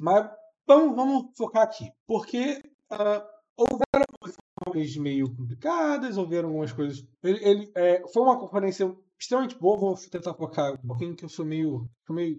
Mas 0.00 0.30
vamos, 0.66 0.94
vamos 0.94 1.30
focar 1.37 1.62
aqui, 1.62 1.90
porque 2.06 2.61
uh, 2.92 3.25
houveram 3.56 4.04
coisas 4.70 4.96
meio 4.96 5.34
complicadas, 5.34 6.16
houveram 6.16 6.48
algumas 6.48 6.72
coisas. 6.72 7.04
Ele, 7.22 7.44
ele 7.44 7.72
é, 7.75 8.02
foi 8.12 8.22
uma 8.22 8.38
conferência 8.38 8.94
extremamente 9.18 9.58
boa, 9.58 9.76
vou 9.76 9.96
tentar 10.10 10.34
focar 10.34 10.75
um 10.75 10.87
pouquinho 10.87 11.16
que 11.16 11.25
eu 11.25 11.28
sou 11.28 11.44
meio. 11.44 11.88
Meio... 12.08 12.38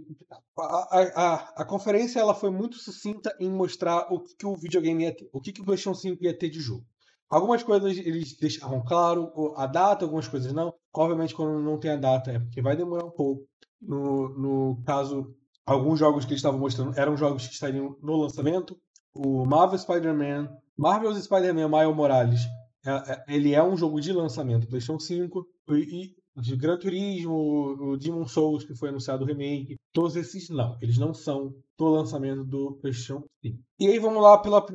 A, 0.58 1.00
a, 1.16 1.36
a, 1.62 1.66
conferência 1.66 2.20
ela 2.20 2.34
foi 2.34 2.50
muito 2.50 2.78
sucinta 2.78 3.36
em 3.40 3.50
mostrar 3.50 4.08
o 4.12 4.22
que, 4.22 4.36
que 4.36 4.46
o 4.46 4.56
videogame 4.56 5.04
ia 5.04 5.16
ter, 5.16 5.30
o 5.34 5.42
que, 5.42 5.52
que 5.52 5.62
o 5.62 5.66
PlayStation 5.66 5.94
5 5.94 6.24
ia 6.24 6.38
ter 6.38 6.50
de 6.50 6.60
jogo. 6.60 6.86
Algumas 7.30 7.62
coisas 7.62 7.96
eles 7.98 8.36
deixaram 8.38 8.84
claro, 8.84 9.54
a 9.56 9.68
data, 9.68 10.04
algumas 10.04 10.28
coisas 10.28 10.52
não. 10.52 10.74
Obviamente, 10.94 11.36
quando 11.36 11.60
não 11.62 11.78
tem 11.78 11.92
a 11.92 11.96
data 11.96 12.32
é 12.32 12.40
porque 12.40 12.62
vai 12.62 12.76
demorar 12.76 13.06
um 13.06 13.12
pouco. 13.12 13.48
No, 13.82 14.30
no 14.30 14.84
caso 14.84 15.34
alguns 15.66 16.00
jogos 16.00 16.26
que 16.26 16.32
eles 16.32 16.40
estavam 16.40 16.60
mostrando 16.60 16.98
eram 17.00 17.16
jogos 17.16 17.48
que 17.48 17.54
estariam 17.54 17.96
no 18.02 18.18
lançamento. 18.18 18.76
O 19.22 19.46
Marvel 19.46 19.78
Spider-Man, 19.78 20.48
Marvel's 20.78 21.22
Spider-Man 21.26 21.68
Miles 21.68 21.94
Morales, 21.94 22.40
é, 22.86 22.92
é, 22.92 23.24
ele 23.28 23.54
é 23.54 23.62
um 23.62 23.76
jogo 23.76 24.00
de 24.00 24.14
lançamento 24.14 24.66
PlayStation 24.66 24.98
5 24.98 25.46
e, 25.72 26.16
de 26.38 26.56
Gran 26.56 26.78
Turismo, 26.78 27.34
o 27.34 27.98
Demon 27.98 28.26
Souls 28.26 28.64
que 28.64 28.74
foi 28.74 28.88
anunciado 28.88 29.26
o 29.26 29.28
remake, 29.28 29.76
todos 29.92 30.16
esses 30.16 30.48
não, 30.48 30.78
eles 30.82 30.98
não 30.98 31.14
são 31.14 31.54
do 31.78 31.90
lançamento 31.90 32.46
do 32.46 32.78
PlayStation 32.80 33.22
5. 33.44 33.60
E 33.78 33.88
aí 33.88 34.00
vamos 34.00 34.24
lá 34.24 34.38
pela, 34.38 34.66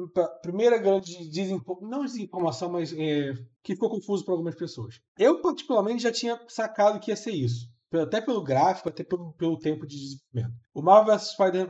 primeira 0.42 0.76
grande 0.76 1.26
desinformação, 1.30 1.88
não 1.88 2.04
desinformação, 2.04 2.70
mas 2.70 2.92
é, 2.92 3.32
que 3.62 3.72
ficou 3.72 3.88
confuso 3.88 4.26
para 4.26 4.34
algumas 4.34 4.54
pessoas. 4.54 5.00
Eu 5.18 5.40
particularmente 5.40 6.02
já 6.02 6.12
tinha 6.12 6.38
sacado 6.48 7.00
que 7.00 7.10
ia 7.10 7.16
ser 7.16 7.32
isso 7.32 7.72
até 7.98 8.20
pelo 8.20 8.42
gráfico, 8.42 8.88
até 8.88 9.04
pelo, 9.04 9.32
pelo 9.34 9.56
tempo 9.56 9.86
de 9.86 9.96
desenvolvimento. 9.96 10.60
O 10.74 10.82
Marvel 10.82 11.18
Spider, 11.18 11.68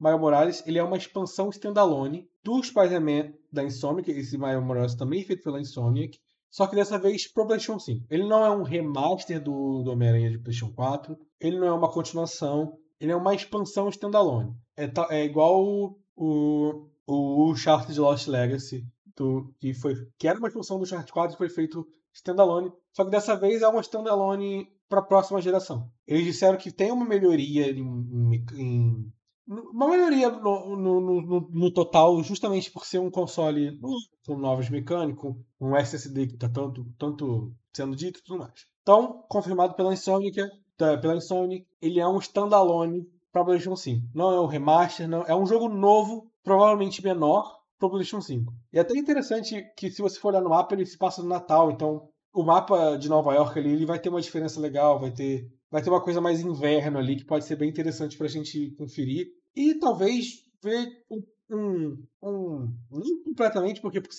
o 0.00 0.02
Marvel 0.02 0.18
Spider-Man 0.18 0.18
Miles 0.18 0.20
Morales 0.20 0.62
ele 0.66 0.78
é 0.78 0.82
uma 0.82 0.96
expansão 0.96 1.50
standalone 1.50 2.26
do 2.42 2.62
Spider-Man 2.62 3.34
da 3.52 3.62
Insomniac, 3.62 4.10
esse 4.10 4.38
Miles 4.38 4.64
Morales 4.64 4.94
também 4.94 5.20
é 5.20 5.24
feito 5.24 5.42
pela 5.42 5.60
Insomniac, 5.60 6.18
só 6.50 6.66
que 6.66 6.74
dessa 6.74 6.98
vez 6.98 7.30
pro 7.30 7.46
PlayStation 7.46 7.78
5. 7.78 8.06
Ele 8.10 8.26
não 8.26 8.44
é 8.44 8.50
um 8.50 8.62
remaster 8.62 9.40
do, 9.40 9.82
do 9.82 9.92
Homem-Aranha 9.92 10.30
de 10.30 10.38
PlayStation 10.38 10.72
4, 10.74 11.16
ele 11.38 11.58
não 11.58 11.66
é 11.66 11.72
uma 11.72 11.90
continuação, 11.90 12.76
ele 12.98 13.12
é 13.12 13.16
uma 13.16 13.34
expansão 13.34 13.88
standalone. 13.90 14.54
É, 14.76 14.90
é 15.10 15.24
igual 15.24 15.62
o, 15.62 15.98
o, 16.16 16.86
o 17.06 17.54
Lost 17.98 18.26
Legacy, 18.26 18.84
do, 19.14 19.54
que, 19.60 19.74
foi, 19.74 19.94
que 20.18 20.26
era 20.26 20.38
uma 20.38 20.48
expansão 20.48 20.78
do 20.78 20.84
Uncharted 20.84 21.12
4 21.12 21.34
e 21.34 21.38
foi 21.38 21.48
feito 21.50 21.86
standalone, 22.12 22.72
só 22.92 23.04
que 23.04 23.10
dessa 23.10 23.36
vez 23.36 23.62
é 23.62 23.68
uma 23.68 23.82
standalone 23.82 24.66
para 24.88 25.00
a 25.00 25.04
próxima 25.04 25.40
geração. 25.40 25.88
Eles 26.06 26.24
disseram 26.24 26.58
que 26.58 26.72
tem 26.72 26.90
uma 26.90 27.04
melhoria 27.04 27.70
em, 27.70 28.44
em 28.54 29.12
uma 29.50 29.88
melhoria 29.88 30.30
no, 30.30 30.76
no, 30.76 31.00
no, 31.00 31.48
no, 31.50 31.70
total, 31.72 32.22
justamente 32.22 32.70
por 32.70 32.86
ser 32.86 33.00
um 33.00 33.10
console 33.10 33.78
com 34.24 34.36
novos 34.36 34.70
mecânicos, 34.70 35.34
um 35.60 35.74
SSD 35.76 36.28
que 36.28 36.34
está 36.34 36.48
tanto, 36.48 36.86
tanto 36.96 37.52
sendo 37.74 37.96
dito 37.96 38.20
e 38.20 38.22
tudo 38.22 38.38
mais. 38.38 38.52
Então, 38.82 39.24
confirmado 39.28 39.74
pela 39.74 39.92
Insomniac, 39.92 40.40
pela 40.76 41.16
Insomniac 41.16 41.66
ele 41.82 41.98
é 41.98 42.06
um 42.06 42.18
standalone 42.18 43.04
para 43.32 43.44
PlayStation 43.44 43.76
5. 43.76 44.06
Não 44.14 44.32
é 44.32 44.40
um 44.40 44.46
remaster, 44.46 45.08
não, 45.08 45.22
é 45.22 45.34
um 45.34 45.46
jogo 45.46 45.68
novo, 45.68 46.30
provavelmente 46.44 47.02
menor, 47.02 47.58
para 47.78 47.88
PlayStation 47.88 48.20
5. 48.20 48.52
E 48.72 48.78
é 48.78 48.82
até 48.82 48.96
interessante 48.96 49.64
que 49.76 49.90
se 49.90 50.00
você 50.00 50.18
for 50.18 50.28
olhar 50.28 50.42
no 50.42 50.50
mapa, 50.50 50.74
ele 50.74 50.86
se 50.86 50.96
passa 50.96 51.22
no 51.22 51.28
Natal, 51.28 51.70
então 51.70 52.08
o 52.32 52.44
mapa 52.44 52.96
de 52.96 53.08
Nova 53.08 53.34
York 53.34 53.58
ali 53.58 53.70
ele 53.70 53.86
vai 53.86 53.98
ter 53.98 54.08
uma 54.08 54.20
diferença 54.20 54.60
legal, 54.60 55.00
vai 55.00 55.10
ter, 55.10 55.48
vai 55.70 55.82
ter 55.82 55.90
uma 55.90 56.00
coisa 56.00 56.20
mais 56.20 56.40
inverno 56.40 56.98
ali 56.98 57.16
que 57.16 57.24
pode 57.24 57.44
ser 57.44 57.56
bem 57.56 57.68
interessante 57.68 58.16
para 58.16 58.26
a 58.26 58.30
gente 58.30 58.70
conferir. 58.76 59.26
E 59.54 59.74
talvez 59.78 60.44
ver 60.62 61.04
um, 61.10 61.22
um, 61.50 62.06
um 62.22 62.74
não 62.90 63.24
completamente, 63.24 63.80
porque 63.80 64.00
por, 64.00 64.10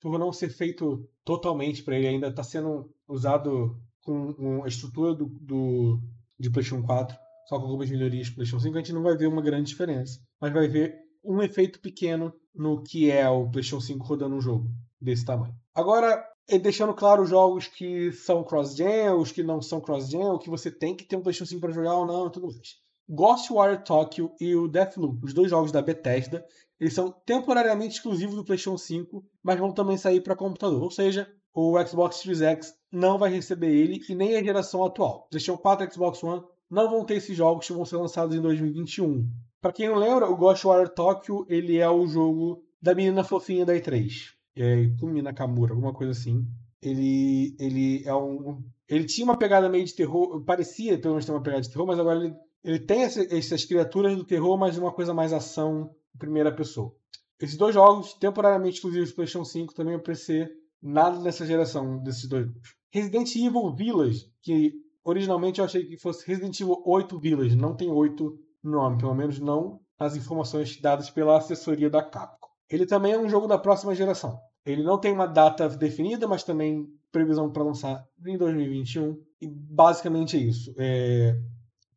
por 0.00 0.18
não 0.18 0.32
ser 0.32 0.50
feito 0.50 1.08
totalmente 1.24 1.82
para 1.82 1.96
ele, 1.96 2.08
ainda 2.08 2.28
está 2.28 2.42
sendo 2.42 2.90
usado 3.08 3.76
com 4.02 4.64
a 4.64 4.68
estrutura 4.68 5.14
do, 5.14 5.26
do, 5.26 6.00
de 6.38 6.50
PlayStation 6.50 6.82
4, 6.84 7.16
só 7.46 7.58
com 7.58 7.66
algumas 7.66 7.90
melhorias 7.90 8.28
para 8.28 8.36
PlayStation 8.36 8.60
5, 8.60 8.76
a 8.76 8.80
gente 8.80 8.92
não 8.92 9.02
vai 9.02 9.16
ver 9.16 9.26
uma 9.26 9.42
grande 9.42 9.68
diferença. 9.70 10.20
Mas 10.40 10.52
vai 10.52 10.68
ver 10.68 10.96
um 11.22 11.42
efeito 11.42 11.80
pequeno 11.80 12.32
no 12.54 12.82
que 12.82 13.10
é 13.10 13.28
o 13.28 13.50
PlayStation 13.50 13.80
5 13.80 14.04
rodando 14.04 14.36
um 14.36 14.40
jogo 14.40 14.70
desse 15.00 15.24
tamanho. 15.24 15.54
Agora, 15.74 16.24
deixando 16.62 16.94
claro 16.94 17.22
os 17.22 17.28
jogos 17.28 17.68
que 17.68 18.12
são 18.12 18.42
cross-gen, 18.42 19.10
os 19.10 19.30
que 19.30 19.42
não 19.42 19.60
são 19.60 19.80
cross-gen, 19.80 20.24
o 20.24 20.38
que 20.38 20.50
você 20.50 20.70
tem 20.70 20.96
que 20.96 21.04
ter 21.04 21.16
um 21.16 21.22
PlayStation 21.22 21.50
5 21.50 21.60
para 21.60 21.72
jogar 21.72 21.94
ou 21.94 22.06
não 22.06 22.30
tudo 22.30 22.46
mais. 22.46 22.80
Ghostwire 23.10 23.82
Tokyo 23.84 24.30
e 24.40 24.54
o 24.54 24.68
Deathloop, 24.68 25.24
os 25.24 25.34
dois 25.34 25.50
jogos 25.50 25.72
da 25.72 25.82
Bethesda, 25.82 26.46
eles 26.78 26.94
são 26.94 27.12
temporariamente 27.26 27.96
exclusivos 27.96 28.36
do 28.36 28.44
PlayStation 28.44 28.78
5, 28.78 29.24
mas 29.42 29.58
vão 29.58 29.72
também 29.72 29.96
sair 29.96 30.20
para 30.20 30.36
computador. 30.36 30.82
Ou 30.82 30.90
seja, 30.90 31.28
o 31.52 31.76
Xbox 31.84 32.16
Series 32.16 32.40
X 32.40 32.74
não 32.92 33.18
vai 33.18 33.30
receber 33.30 33.70
ele 33.74 34.00
e 34.08 34.14
nem 34.14 34.36
a 34.36 34.42
geração 34.42 34.84
atual. 34.84 35.26
PlayStation 35.30 35.60
4 35.60 35.86
e 35.86 35.92
Xbox 35.92 36.22
One 36.22 36.42
não 36.70 36.88
vão 36.88 37.04
ter 37.04 37.14
esses 37.14 37.36
jogos 37.36 37.66
que 37.66 37.72
vão 37.72 37.84
ser 37.84 37.96
lançados 37.96 38.34
em 38.36 38.40
2021. 38.40 39.28
Para 39.60 39.72
quem 39.72 39.88
não 39.88 39.96
lembra, 39.96 40.30
o 40.30 40.36
Ghostwire 40.36 40.94
Tokyo 40.94 41.44
ele 41.48 41.78
é 41.78 41.90
o 41.90 42.06
jogo 42.06 42.62
da 42.80 42.94
menina 42.94 43.24
fofinha 43.24 43.66
da 43.66 43.74
E3. 43.74 44.30
É, 44.56 44.88
Kumi 44.98 45.20
Nakamura, 45.20 45.72
alguma 45.72 45.92
coisa 45.92 46.12
assim. 46.12 46.46
Ele, 46.80 47.54
ele 47.58 48.02
é 48.06 48.14
um. 48.14 48.62
Ele 48.88 49.04
tinha 49.04 49.24
uma 49.24 49.36
pegada 49.36 49.68
meio 49.68 49.84
de 49.84 49.94
terror, 49.94 50.42
parecia 50.44 50.98
pelo 50.98 51.14
menos 51.14 51.26
ter 51.26 51.32
uma 51.32 51.42
pegada 51.42 51.62
de 51.62 51.70
terror, 51.70 51.86
mas 51.86 51.98
agora 51.98 52.24
ele, 52.24 52.34
ele 52.62 52.78
tem 52.78 53.02
essa, 53.02 53.22
essas 53.34 53.64
criaturas 53.64 54.16
do 54.16 54.24
terror, 54.24 54.58
mas 54.58 54.78
uma 54.78 54.92
coisa 54.92 55.14
mais 55.14 55.32
ação 55.32 55.94
em 56.14 56.18
primeira 56.18 56.54
pessoa. 56.54 56.94
Esses 57.40 57.56
dois 57.56 57.74
jogos, 57.74 58.12
temporariamente 58.14 58.76
exclusivos 58.76 59.12
PlayStation 59.12 59.44
5, 59.44 59.74
também 59.74 59.94
vão 59.94 60.00
aparecer 60.00 60.50
nada 60.82 61.18
nessa 61.20 61.46
geração 61.46 61.98
desses 62.02 62.28
dois. 62.28 62.48
Resident 62.90 63.34
Evil 63.34 63.74
Village, 63.74 64.30
que 64.42 64.74
originalmente 65.02 65.60
eu 65.60 65.64
achei 65.64 65.86
que 65.86 65.96
fosse 65.96 66.26
Resident 66.26 66.60
Evil 66.60 66.82
8 66.84 67.18
Village, 67.18 67.56
não 67.56 67.74
tem 67.74 67.90
8 67.90 68.38
nome, 68.62 68.98
pelo 68.98 69.14
menos 69.14 69.38
não 69.38 69.80
as 69.98 70.16
informações 70.16 70.80
dadas 70.80 71.10
pela 71.10 71.38
assessoria 71.38 71.88
da 71.88 72.02
Capcom. 72.02 72.48
Ele 72.68 72.86
também 72.86 73.12
é 73.12 73.18
um 73.18 73.28
jogo 73.28 73.46
da 73.46 73.58
próxima 73.58 73.94
geração. 73.94 74.38
Ele 74.64 74.82
não 74.82 74.98
tem 74.98 75.12
uma 75.12 75.26
data 75.26 75.68
definida, 75.68 76.28
mas 76.28 76.44
também 76.44 76.86
previsão 77.10 77.50
para 77.50 77.64
lançar 77.64 78.06
em 78.24 78.38
2021. 78.38 79.18
E 79.40 79.48
basicamente 79.48 80.36
é 80.36 80.40
isso. 80.40 80.74
É... 80.78 81.36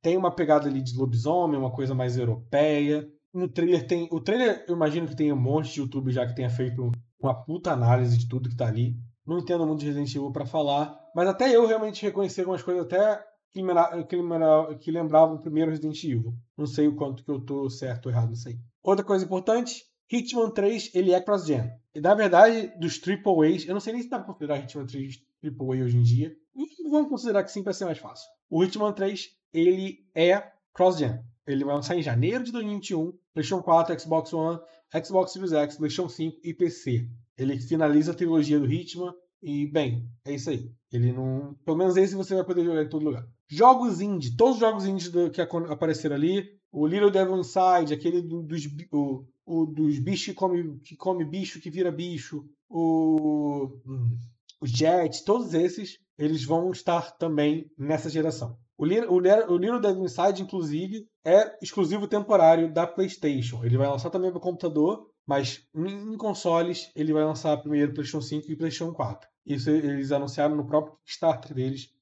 Tem 0.03 0.17
uma 0.17 0.35
pegada 0.35 0.67
ali 0.67 0.81
de 0.81 0.97
lobisomem, 0.97 1.57
uma 1.57 1.71
coisa 1.71 1.95
mais 1.95 2.17
europeia. 2.17 3.09
No 3.33 3.47
trailer 3.47 3.87
tem. 3.87 4.09
O 4.11 4.19
trailer, 4.19 4.65
eu 4.67 4.75
imagino 4.75 5.07
que 5.07 5.15
tem 5.15 5.31
um 5.31 5.37
monte 5.37 5.73
de 5.73 5.79
YouTube 5.79 6.11
já 6.11 6.27
que 6.27 6.35
tenha 6.35 6.49
feito 6.49 6.91
uma 7.19 7.33
puta 7.33 7.71
análise 7.71 8.17
de 8.17 8.27
tudo 8.27 8.49
que 8.49 8.57
tá 8.57 8.67
ali. 8.67 8.97
Não 9.25 9.39
entendo 9.39 9.65
muito 9.65 9.79
de 9.79 9.85
Resident 9.85 10.13
Evil 10.13 10.29
para 10.33 10.45
falar, 10.45 10.93
mas 11.15 11.25
até 11.29 11.55
eu 11.55 11.65
realmente 11.65 12.03
reconheci 12.03 12.41
algumas 12.41 12.61
coisas 12.61 12.83
até 12.83 13.23
que, 13.49 13.61
lembra, 13.61 14.75
que 14.77 14.91
lembrava 14.91 15.33
o 15.33 15.39
primeiro 15.39 15.71
Resident 15.71 16.03
Evil. 16.03 16.33
Não 16.57 16.65
sei 16.65 16.89
o 16.89 16.95
quanto 16.95 17.23
que 17.23 17.31
eu 17.31 17.39
tô 17.39 17.69
certo 17.69 18.07
ou 18.07 18.11
errado 18.11 18.29
nisso 18.29 18.49
aí. 18.49 18.59
Outra 18.83 19.05
coisa 19.05 19.23
importante, 19.23 19.85
Hitman 20.11 20.51
3 20.51 20.91
ele 20.93 21.13
é 21.13 21.21
cross-gen. 21.21 21.71
E 21.95 22.01
na 22.01 22.13
verdade, 22.13 22.73
dos 22.77 22.99
Triple 22.99 23.55
A's, 23.55 23.65
eu 23.65 23.73
não 23.73 23.79
sei 23.79 23.93
nem 23.93 24.01
se 24.01 24.09
dá 24.09 24.17
pra 24.17 24.27
considerar 24.27 24.59
Hitman 24.59 24.85
3 24.85 25.15
Triple 25.39 25.79
A 25.79 25.85
hoje 25.85 25.97
em 25.97 26.03
dia. 26.03 26.35
Vamos 26.91 27.07
considerar 27.07 27.43
que 27.45 27.51
sim 27.51 27.63
para 27.63 27.71
ser 27.71 27.85
mais 27.85 27.99
fácil. 27.99 28.27
O 28.49 28.61
Hitman 28.61 28.91
3 28.91 29.29
ele 29.53 30.05
é 30.15 30.51
cross-gen. 30.73 31.19
Ele 31.45 31.63
vai 31.63 31.75
lançar 31.75 31.97
em 31.97 32.01
janeiro 32.01 32.43
de 32.43 32.51
2021, 32.51 33.13
PlayStation 33.33 33.61
4, 33.61 33.99
Xbox 33.99 34.33
One, 34.33 34.59
Xbox 35.03 35.33
Series 35.33 35.51
X, 35.51 35.77
PlayStation 35.77 36.09
5 36.09 36.39
e 36.43 36.53
PC. 36.53 37.09
Ele 37.37 37.59
finaliza 37.59 38.11
a 38.11 38.15
trilogia 38.15 38.59
do 38.59 38.71
Hitman 38.71 39.13
e, 39.41 39.67
bem, 39.67 40.07
é 40.25 40.33
isso 40.33 40.49
aí. 40.49 40.71
Ele 40.91 41.11
não. 41.11 41.55
Pelo 41.65 41.77
menos 41.77 41.97
esse 41.97 42.15
você 42.15 42.33
vai 42.33 42.45
poder 42.45 42.63
jogar 42.63 42.83
em 42.83 42.89
todo 42.89 43.03
lugar. 43.03 43.27
Jogos 43.49 43.99
indie, 43.99 44.37
todos 44.37 44.55
os 44.55 44.59
jogos 44.59 44.85
indie 44.85 45.11
que 45.31 45.41
apareceram 45.41 46.15
ali. 46.15 46.47
O 46.71 46.87
Little 46.87 47.11
Devil 47.11 47.37
Inside, 47.37 47.93
aquele 47.93 48.21
do, 48.21 48.41
dos, 48.41 48.65
o, 48.91 49.25
o, 49.45 49.65
dos 49.65 49.99
bichos 49.99 50.25
que 50.25 50.33
come, 50.33 50.79
que 50.79 50.95
come 50.95 51.25
bicho, 51.25 51.59
que 51.59 51.69
vira 51.69 51.91
bicho. 51.91 52.45
O. 52.69 53.79
Hum, 53.85 54.17
o 54.61 54.65
Jet, 54.65 55.25
todos 55.25 55.53
esses, 55.53 55.99
eles 56.17 56.45
vão 56.45 56.71
estar 56.71 57.11
também 57.17 57.69
nessa 57.77 58.09
geração. 58.09 58.57
O 58.83 58.85
Little, 58.85 59.77
o 59.77 59.79
Dead 59.79 59.97
Inside, 59.97 60.41
inclusive, 60.41 61.07
é 61.23 61.57
exclusivo 61.61 62.05
temporário 62.05 62.69
da 62.69 62.85
PlayStation. 62.85 63.63
Ele 63.63 63.77
vai 63.77 63.87
lançar 63.87 64.09
também 64.09 64.29
para 64.29 64.41
computador, 64.41 65.09
mas 65.25 65.65
em 65.73 66.17
consoles 66.17 66.91
ele 66.93 67.13
vai 67.13 67.23
lançar 67.23 67.55
primeiro 67.61 67.93
PlayStation 67.93 68.21
5 68.21 68.51
e 68.51 68.57
PlayStation 68.57 68.93
4. 68.93 69.29
Isso 69.45 69.69
eles 69.69 70.11
anunciaram 70.11 70.57
no 70.57 70.67
próprio 70.67 70.97
Kickstarter 71.05 71.53
deles, 71.53 71.93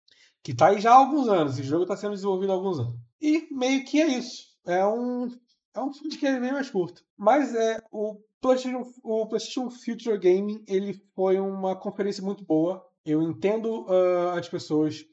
que 0.41 0.53
está 0.53 0.69
aí 0.69 0.81
já 0.81 0.91
há 0.91 0.95
alguns 0.95 1.27
anos. 1.27 1.59
Esse 1.59 1.67
jogo 1.67 1.83
está 1.83 1.95
sendo 1.95 2.15
desenvolvido 2.15 2.51
há 2.51 2.55
alguns 2.55 2.79
anos. 2.79 2.99
E 3.21 3.47
meio 3.51 3.85
que 3.85 4.01
é 4.01 4.07
isso. 4.07 4.47
É 4.65 4.83
um 4.83 5.29
é 5.75 5.79
um 5.79 5.93
filme 5.93 6.17
que 6.17 6.25
é 6.25 6.39
bem 6.39 6.51
mais 6.51 6.71
curto. 6.71 7.03
Mas 7.15 7.53
é 7.53 7.79
o 7.91 8.19
PlayStation, 8.41 8.91
o 9.03 9.27
PlayStation 9.27 9.69
Future 9.69 10.17
Gaming 10.17 10.63
ele 10.67 10.99
foi 11.13 11.39
uma 11.39 11.75
conferência 11.75 12.23
muito 12.23 12.43
boa. 12.43 12.83
Eu 13.05 13.21
entendo 13.21 13.83
uh, 13.83 14.29
as 14.35 14.49
pessoas 14.49 15.05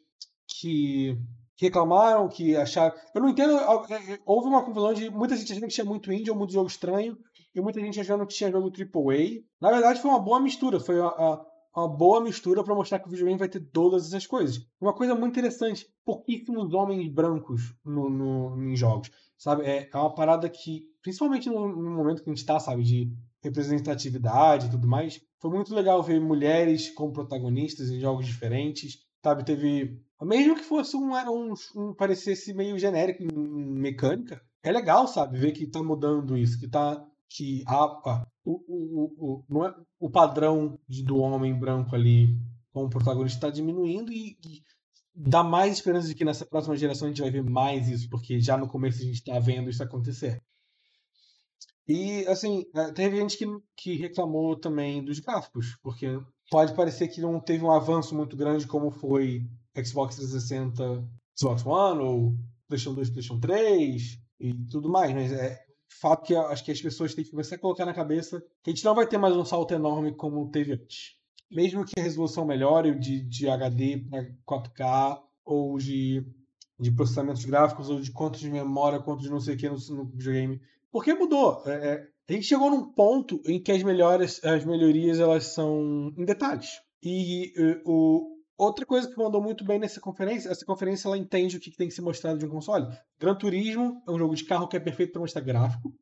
que 0.46 1.20
reclamaram, 1.58 2.28
que 2.28 2.56
acharam. 2.56 2.94
Eu 3.14 3.20
não 3.20 3.28
entendo. 3.28 3.56
É, 3.58 4.12
é, 4.12 4.18
houve 4.24 4.48
uma 4.48 4.64
confusão 4.64 4.94
de 4.94 5.10
muita 5.10 5.36
gente 5.36 5.52
achando 5.52 5.66
que 5.66 5.74
tinha 5.74 5.84
muito 5.84 6.12
indie 6.12 6.30
ou 6.30 6.36
muito 6.36 6.52
jogo 6.52 6.68
estranho, 6.68 7.18
e 7.54 7.60
muita 7.60 7.80
gente 7.80 8.00
achando 8.00 8.26
que 8.26 8.34
tinha 8.34 8.50
jogo 8.50 8.70
AAA. 8.70 9.42
Na 9.60 9.70
verdade, 9.70 10.00
foi 10.00 10.10
uma 10.10 10.20
boa 10.20 10.40
mistura. 10.40 10.78
Foi 10.78 11.00
uma, 11.00 11.44
uma 11.74 11.88
boa 11.88 12.20
mistura 12.20 12.62
para 12.62 12.74
mostrar 12.74 12.98
que 12.98 13.08
o 13.08 13.10
videogame 13.10 13.38
vai 13.38 13.48
ter 13.48 13.60
todas 13.60 14.06
essas 14.06 14.26
coisas. 14.26 14.60
Uma 14.80 14.94
coisa 14.94 15.14
muito 15.14 15.32
interessante: 15.32 15.86
pouquíssimos 16.04 16.72
homens 16.72 17.12
brancos 17.12 17.74
no, 17.84 18.08
no, 18.08 18.62
em 18.62 18.76
jogos. 18.76 19.10
Sabe? 19.36 19.64
É, 19.64 19.88
é 19.92 19.96
uma 19.96 20.14
parada 20.14 20.48
que, 20.48 20.82
principalmente 21.02 21.48
no, 21.48 21.68
no 21.68 21.90
momento 21.90 22.22
que 22.22 22.30
a 22.30 22.32
gente 22.32 22.38
está, 22.38 22.58
sabe, 22.58 22.82
de 22.82 23.12
representatividade 23.42 24.66
e 24.66 24.70
tudo 24.70 24.88
mais, 24.88 25.20
foi 25.40 25.50
muito 25.50 25.72
legal 25.74 26.02
ver 26.02 26.20
mulheres 26.20 26.90
como 26.90 27.12
protagonistas 27.12 27.88
em 27.88 28.00
jogos 28.00 28.26
diferentes. 28.26 28.98
Sabe, 29.22 29.44
teve 29.44 30.00
mesmo 30.22 30.56
que 30.56 30.62
fosse 30.62 30.96
um, 30.96 31.12
um, 31.14 31.54
um 31.76 31.94
parecesse 31.94 32.52
meio 32.52 32.78
genérico 32.78 33.22
em 33.22 33.28
mecânica, 33.32 34.42
é 34.62 34.72
legal, 34.72 35.06
sabe, 35.06 35.38
ver 35.38 35.52
que 35.52 35.66
tá 35.66 35.82
mudando 35.82 36.36
isso, 36.36 36.58
que 36.58 36.68
tá 36.68 37.04
que 37.28 37.62
a 37.66 38.26
o, 38.44 38.52
o, 38.66 39.14
o, 39.18 39.44
não 39.48 39.66
é, 39.66 39.74
o 40.00 40.10
padrão 40.10 40.78
de, 40.88 41.02
do 41.02 41.18
homem 41.18 41.56
branco 41.56 41.94
ali 41.94 42.34
como 42.72 42.88
protagonista 42.88 43.36
está 43.36 43.50
diminuindo 43.50 44.12
e, 44.12 44.38
e, 44.44 44.62
dá 45.14 45.44
mais 45.44 45.74
esperança 45.74 46.08
de 46.08 46.14
que 46.14 46.24
nessa 46.24 46.46
próxima 46.46 46.76
geração 46.76 47.06
a 47.06 47.10
gente 47.10 47.20
vai 47.20 47.30
ver 47.30 47.42
mais 47.42 47.88
isso, 47.88 48.08
porque 48.08 48.40
já 48.40 48.56
no 48.56 48.68
começo 48.68 49.02
a 49.02 49.04
gente 49.04 49.16
está 49.16 49.38
vendo 49.38 49.68
isso 49.68 49.82
acontecer. 49.82 50.42
E, 51.86 52.26
assim, 52.26 52.64
é, 52.74 52.92
teve 52.92 53.16
gente 53.16 53.36
que, 53.36 53.46
que 53.76 53.94
reclamou 53.96 54.56
também 54.56 55.04
dos 55.04 55.18
gráficos, 55.18 55.76
porque 55.82 56.06
pode 56.50 56.74
parecer 56.74 57.08
que 57.08 57.20
não 57.20 57.40
teve 57.40 57.64
um 57.64 57.70
avanço 57.70 58.14
muito 58.14 58.36
grande 58.36 58.66
como 58.66 58.90
foi 58.90 59.46
Xbox 59.76 60.16
360, 60.16 61.04
Xbox 61.38 61.64
One, 61.64 62.00
ou 62.00 62.34
PlayStation 62.68 62.94
2, 62.94 63.10
PlayStation 63.10 63.40
3 63.40 64.18
e 64.40 64.54
tudo 64.70 64.88
mais, 64.88 65.12
mas 65.12 65.32
é 65.32 65.68
fato 66.00 66.24
que 66.24 66.34
acho 66.34 66.64
que 66.64 66.70
as 66.70 66.80
pessoas 66.80 67.14
têm 67.14 67.24
que 67.24 67.30
começar 67.30 67.56
a 67.56 67.58
colocar 67.58 67.84
na 67.84 67.94
cabeça 67.94 68.40
que 68.62 68.70
a 68.70 68.74
gente 68.74 68.84
não 68.84 68.94
vai 68.94 69.06
ter 69.06 69.18
mais 69.18 69.34
um 69.34 69.44
salto 69.44 69.74
enorme 69.74 70.14
como 70.14 70.50
teve 70.50 70.72
antes. 70.72 71.16
Mesmo 71.50 71.84
que 71.84 71.98
a 71.98 72.02
resolução 72.02 72.44
melhore 72.44 72.98
de, 72.98 73.22
de 73.22 73.48
HD 73.48 73.98
para 73.98 74.30
4K, 74.46 75.22
ou 75.44 75.78
de, 75.78 76.24
de 76.78 76.92
processamentos 76.92 77.44
gráficos, 77.44 77.88
ou 77.88 78.00
de 78.00 78.12
quanto 78.12 78.38
de 78.38 78.50
memória, 78.50 79.00
quanto 79.00 79.22
de 79.22 79.30
não 79.30 79.40
sei 79.40 79.54
o 79.54 79.58
que 79.58 79.68
no, 79.68 79.76
no 79.76 80.04
videogame. 80.04 80.60
Porque 80.92 81.14
mudou. 81.14 81.62
É, 81.66 81.72
é, 81.72 82.08
a 82.28 82.32
gente 82.32 82.46
chegou 82.46 82.70
num 82.70 82.92
ponto 82.92 83.40
em 83.46 83.62
que 83.62 83.72
as 83.72 83.82
melhores, 83.82 84.42
as 84.44 84.64
melhorias 84.64 85.18
elas 85.18 85.44
são 85.44 86.12
em 86.16 86.24
detalhes. 86.24 86.80
E 87.02 87.52
uh, 87.56 87.90
o, 87.90 88.38
Outra 88.58 88.84
coisa 88.84 89.08
que 89.08 89.16
mandou 89.16 89.40
muito 89.40 89.64
bem 89.64 89.78
nessa 89.78 90.00
conferência, 90.00 90.48
essa 90.48 90.66
conferência 90.66 91.06
ela 91.06 91.16
entende 91.16 91.56
o 91.56 91.60
que 91.60 91.70
tem 91.70 91.86
que 91.86 91.94
ser 91.94 92.02
mostrado 92.02 92.40
de 92.40 92.44
um 92.44 92.48
console. 92.48 92.88
Gran 93.16 93.36
Turismo 93.36 94.02
é 94.06 94.10
um 94.10 94.18
jogo 94.18 94.34
de 94.34 94.44
carro 94.44 94.66
que 94.66 94.76
é 94.76 94.80
perfeito 94.80 95.12
para 95.12 95.20
mostrar 95.20 95.42
gráfico. 95.42 95.94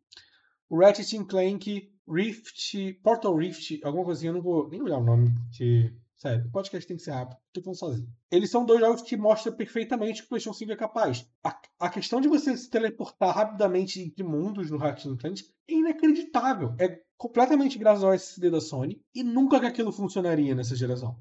O 0.66 0.78
Ratchet 0.80 1.22
Clank 1.26 1.92
Rift, 2.08 2.94
Portal 3.02 3.36
Rift, 3.36 3.78
alguma 3.84 4.06
coisinha, 4.06 4.30
eu 4.30 4.34
não 4.36 4.42
vou 4.42 4.70
nem 4.70 4.80
olhar 4.80 4.96
o 4.96 5.04
nome, 5.04 5.34
porque, 5.34 5.92
sério, 6.16 6.46
o 6.46 6.50
podcast 6.50 6.86
tem 6.86 6.96
que 6.96 7.02
ser 7.02 7.12
rápido, 7.12 7.38
tô 7.52 7.62
falando 7.62 7.78
sozinho. 7.78 8.08
Eles 8.30 8.50
são 8.50 8.64
dois 8.64 8.80
jogos 8.80 9.02
que 9.02 9.16
mostram 9.16 9.54
perfeitamente 9.54 10.20
que 10.20 10.26
o 10.26 10.28
PlayStation 10.28 10.56
5 10.56 10.72
é 10.72 10.76
capaz. 10.76 11.28
A, 11.44 11.60
a 11.80 11.88
questão 11.88 12.20
de 12.20 12.28
você 12.28 12.56
se 12.56 12.70
teleportar 12.70 13.34
rapidamente 13.34 14.00
entre 14.00 14.22
mundos 14.22 14.70
no 14.70 14.78
Ratchet 14.78 15.16
Clank 15.16 15.44
é 15.68 15.74
inacreditável. 15.74 16.74
É 16.78 17.00
completamente 17.16 17.78
graças 17.78 18.04
ao 18.04 18.12
SSD 18.12 18.50
da 18.50 18.60
Sony 18.60 19.00
e 19.14 19.22
nunca 19.22 19.60
que 19.60 19.66
aquilo 19.66 19.92
funcionaria 19.92 20.54
nessa 20.54 20.76
geração. 20.76 21.16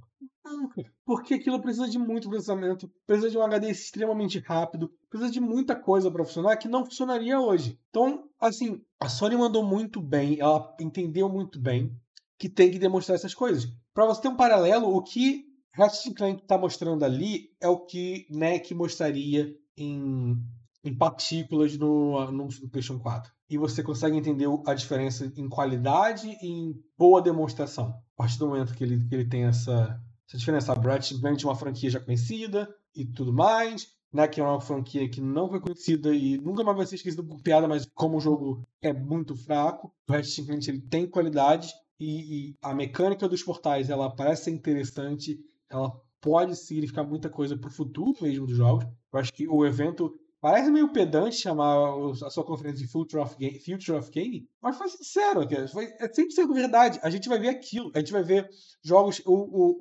Porque 1.05 1.33
aquilo 1.33 1.61
precisa 1.61 1.89
de 1.89 1.97
muito 1.97 2.29
processamento, 2.29 2.91
precisa 3.05 3.29
de 3.29 3.37
um 3.37 3.41
HD 3.41 3.69
extremamente 3.69 4.39
rápido, 4.39 4.91
precisa 5.09 5.31
de 5.31 5.39
muita 5.39 5.75
coisa 5.75 6.09
para 6.11 6.23
funcionar 6.23 6.57
que 6.57 6.67
não 6.67 6.85
funcionaria 6.85 7.39
hoje. 7.39 7.79
Então, 7.89 8.29
assim, 8.39 8.81
a 8.99 9.09
Sony 9.09 9.35
mandou 9.35 9.63
muito 9.63 9.99
bem, 10.01 10.39
ela 10.39 10.75
entendeu 10.79 11.27
muito 11.27 11.59
bem 11.59 11.95
que 12.37 12.49
tem 12.49 12.71
que 12.71 12.79
demonstrar 12.79 13.15
essas 13.15 13.33
coisas. 13.33 13.67
Para 13.93 14.05
você 14.05 14.21
ter 14.21 14.27
um 14.27 14.35
paralelo, 14.35 14.87
o 14.87 15.01
que 15.01 15.45
Ratchet 15.73 16.13
Clank 16.13 16.41
está 16.41 16.57
mostrando 16.57 17.03
ali 17.03 17.49
é 17.61 17.67
o 17.67 17.85
que 17.85 18.25
NEC 18.29 18.73
mostraria 18.73 19.53
em, 19.77 20.37
em 20.83 20.95
partículas 20.95 21.77
no, 21.77 22.31
no, 22.31 22.45
no 22.45 22.69
PlayStation 22.69 22.99
4. 22.99 23.31
E 23.49 23.57
você 23.57 23.83
consegue 23.83 24.17
entender 24.17 24.47
a 24.65 24.73
diferença 24.73 25.31
em 25.35 25.47
qualidade 25.47 26.37
e 26.41 26.47
em 26.47 26.73
boa 26.97 27.21
demonstração. 27.21 27.89
A 27.89 28.17
partir 28.17 28.39
do 28.39 28.47
momento 28.47 28.73
que 28.73 28.83
ele, 28.83 29.05
que 29.05 29.13
ele 29.13 29.25
tem 29.25 29.43
essa, 29.43 30.01
essa 30.27 30.37
diferença. 30.37 30.71
A 30.71 30.75
Brett 30.75 31.05
simplesmente 31.05 31.45
é 31.45 31.47
uma 31.47 31.55
franquia 31.55 31.89
já 31.89 31.99
conhecida 31.99 32.67
e 32.95 33.05
tudo 33.05 33.33
mais. 33.33 33.93
Né, 34.13 34.29
que 34.29 34.39
é 34.39 34.43
uma 34.43 34.61
franquia 34.61 35.09
que 35.09 35.19
não 35.19 35.49
foi 35.49 35.59
conhecida 35.59 36.15
e 36.15 36.37
nunca 36.37 36.63
mais 36.63 36.77
vai 36.77 36.85
ser 36.85 36.95
esquecida 36.95 37.21
por 37.21 37.41
piada, 37.41 37.67
mas 37.67 37.85
como 37.93 38.15
o 38.15 38.21
jogo 38.21 38.65
é 38.81 38.93
muito 38.93 39.35
fraco, 39.35 39.91
o 40.07 40.13
Ratchet 40.13 40.45
Clank 40.45 40.69
ele 40.69 40.79
tem 40.79 41.05
qualidade 41.05 41.67
e, 41.99 42.49
e, 42.49 42.55
a 42.61 42.73
mecânica 42.73 43.27
dos 43.27 43.43
portais 43.43 43.89
ela 43.89 44.13
parece 44.13 44.45
ser 44.45 44.51
interessante, 44.51 45.39
ela 45.69 45.91
pode 46.21 46.55
significar 46.55 47.05
muita 47.05 47.29
coisa 47.29 47.57
para 47.57 47.69
o 47.69 47.73
futuro 47.73 48.15
mesmo 48.21 48.47
dos 48.47 48.57
jogos. 48.57 48.85
Eu 49.13 49.19
acho 49.19 49.33
que 49.33 49.47
o 49.47 49.65
evento 49.65 50.13
Parece 50.45 50.69
meio 50.69 50.93
pedante 50.93 51.37
chamar 51.37 51.75
a 52.23 52.29
sua 52.29 52.43
conferência 52.43 52.85
de 52.85 52.91
Future 52.91 53.19
of, 53.19 53.35
Game, 53.35 53.59
Future 53.59 53.97
of 53.97 54.11
Gaming, 54.11 54.47
mas 54.61 54.77
foi 54.77 54.89
sincero, 54.89 55.41
foi, 55.69 55.85
é 55.99 56.07
100% 56.07 56.53
verdade. 56.53 56.99
A 57.01 57.09
gente 57.09 57.27
vai 57.27 57.39
ver 57.39 57.49
aquilo, 57.49 57.91
a 57.95 57.97
gente 57.97 58.11
vai 58.11 58.21
ver 58.21 58.47
jogos. 58.83 59.23
O, 59.25 59.33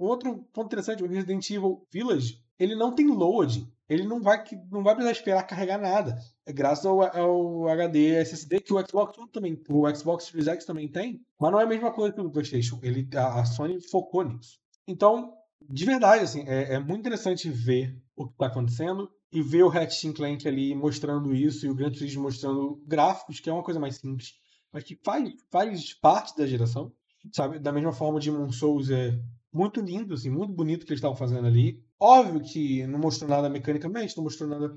o 0.02 0.06
outro 0.06 0.42
ponto 0.54 0.64
interessante, 0.64 1.04
o 1.04 1.06
Resident 1.06 1.50
Evil 1.50 1.86
Village, 1.92 2.42
ele 2.58 2.74
não 2.74 2.94
tem 2.94 3.08
load, 3.08 3.70
ele 3.88 4.04
não 4.06 4.22
vai, 4.22 4.42
não 4.70 4.82
vai 4.82 4.94
precisar 4.94 5.12
esperar 5.12 5.42
carregar 5.46 5.78
nada. 5.78 6.16
É 6.46 6.52
graças 6.52 6.86
ao, 6.86 7.02
ao 7.02 7.68
HD 7.68 8.14
SSD 8.16 8.60
que 8.60 8.72
o 8.72 8.86
Xbox 8.86 9.18
One 9.18 9.30
também, 9.30 9.62
o 9.68 9.94
Xbox 9.94 10.24
Series 10.24 10.48
X 10.48 10.64
também 10.64 10.88
tem, 10.88 11.20
mas 11.38 11.52
não 11.52 11.60
é 11.60 11.64
a 11.64 11.68
mesma 11.68 11.92
coisa 11.92 12.14
que 12.14 12.20
o 12.20 12.30
PlayStation. 12.30 12.78
Ele, 12.82 13.08
a, 13.14 13.44
Sony 13.44 13.80
focou 13.80 14.24
nisso. 14.24 14.58
Então, 14.86 15.32
de 15.68 15.84
verdade, 15.84 16.24
assim, 16.24 16.44
é, 16.46 16.74
é 16.74 16.78
muito 16.78 17.00
interessante 17.00 17.48
ver 17.50 17.98
o 18.16 18.26
que 18.26 18.32
está 18.32 18.46
acontecendo 18.46 19.10
e 19.32 19.42
ver 19.42 19.64
o 19.64 19.68
Ratchet 19.68 20.14
Clank 20.14 20.46
ali 20.46 20.74
mostrando 20.74 21.34
isso 21.34 21.66
e 21.66 21.70
o 21.70 21.74
Gran 21.74 21.90
Turismo 21.90 22.22
mostrando 22.22 22.82
gráficos, 22.86 23.40
que 23.40 23.50
é 23.50 23.52
uma 23.52 23.64
coisa 23.64 23.80
mais 23.80 23.96
simples, 23.96 24.32
mas 24.72 24.84
que 24.84 24.98
faz, 25.04 25.30
faz 25.50 25.92
parte 25.94 26.36
da 26.36 26.46
geração, 26.46 26.92
sabe? 27.32 27.58
Da 27.58 27.72
mesma 27.72 27.92
forma, 27.92 28.20
Demon 28.20 28.50
Souls 28.50 28.90
é 28.90 29.18
muito 29.54 29.80
lindo, 29.80 30.14
assim, 30.14 30.28
muito 30.28 30.52
bonito 30.52 30.84
que 30.84 30.92
eles 30.92 30.98
estavam 30.98 31.16
fazendo 31.16 31.46
ali. 31.46 31.80
Óbvio 31.98 32.40
que 32.40 32.84
não 32.88 32.98
mostrou 32.98 33.30
nada 33.30 33.48
mecanicamente, 33.48 34.16
não 34.16 34.24
mostrou 34.24 34.48
nada 34.50 34.76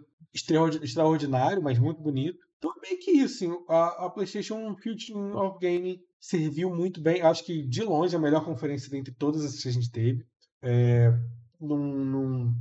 extraordinário, 0.83 1.63
mas 1.63 1.79
muito 1.79 1.99
bonito. 1.99 2.37
Então 2.59 2.71
é 2.71 2.87
meio 2.87 2.99
que 2.99 3.11
isso, 3.11 3.43
assim, 3.43 3.65
a, 3.67 4.05
a 4.05 4.09
PlayStation 4.09 4.75
Future 4.75 5.17
of 5.35 5.57
Gaming 5.59 5.99
serviu 6.19 6.73
muito 6.73 7.01
bem. 7.01 7.21
Acho 7.21 7.43
que 7.43 7.63
de 7.63 7.81
longe 7.81 8.15
a 8.15 8.19
melhor 8.19 8.45
conferência 8.45 8.89
dentre 8.89 9.13
todas 9.13 9.43
as 9.43 9.61
que 9.61 9.67
a 9.67 9.71
gente 9.71 9.91
teve. 9.91 10.23
É, 10.61 11.11
num, 11.59 12.05
num 12.05 12.55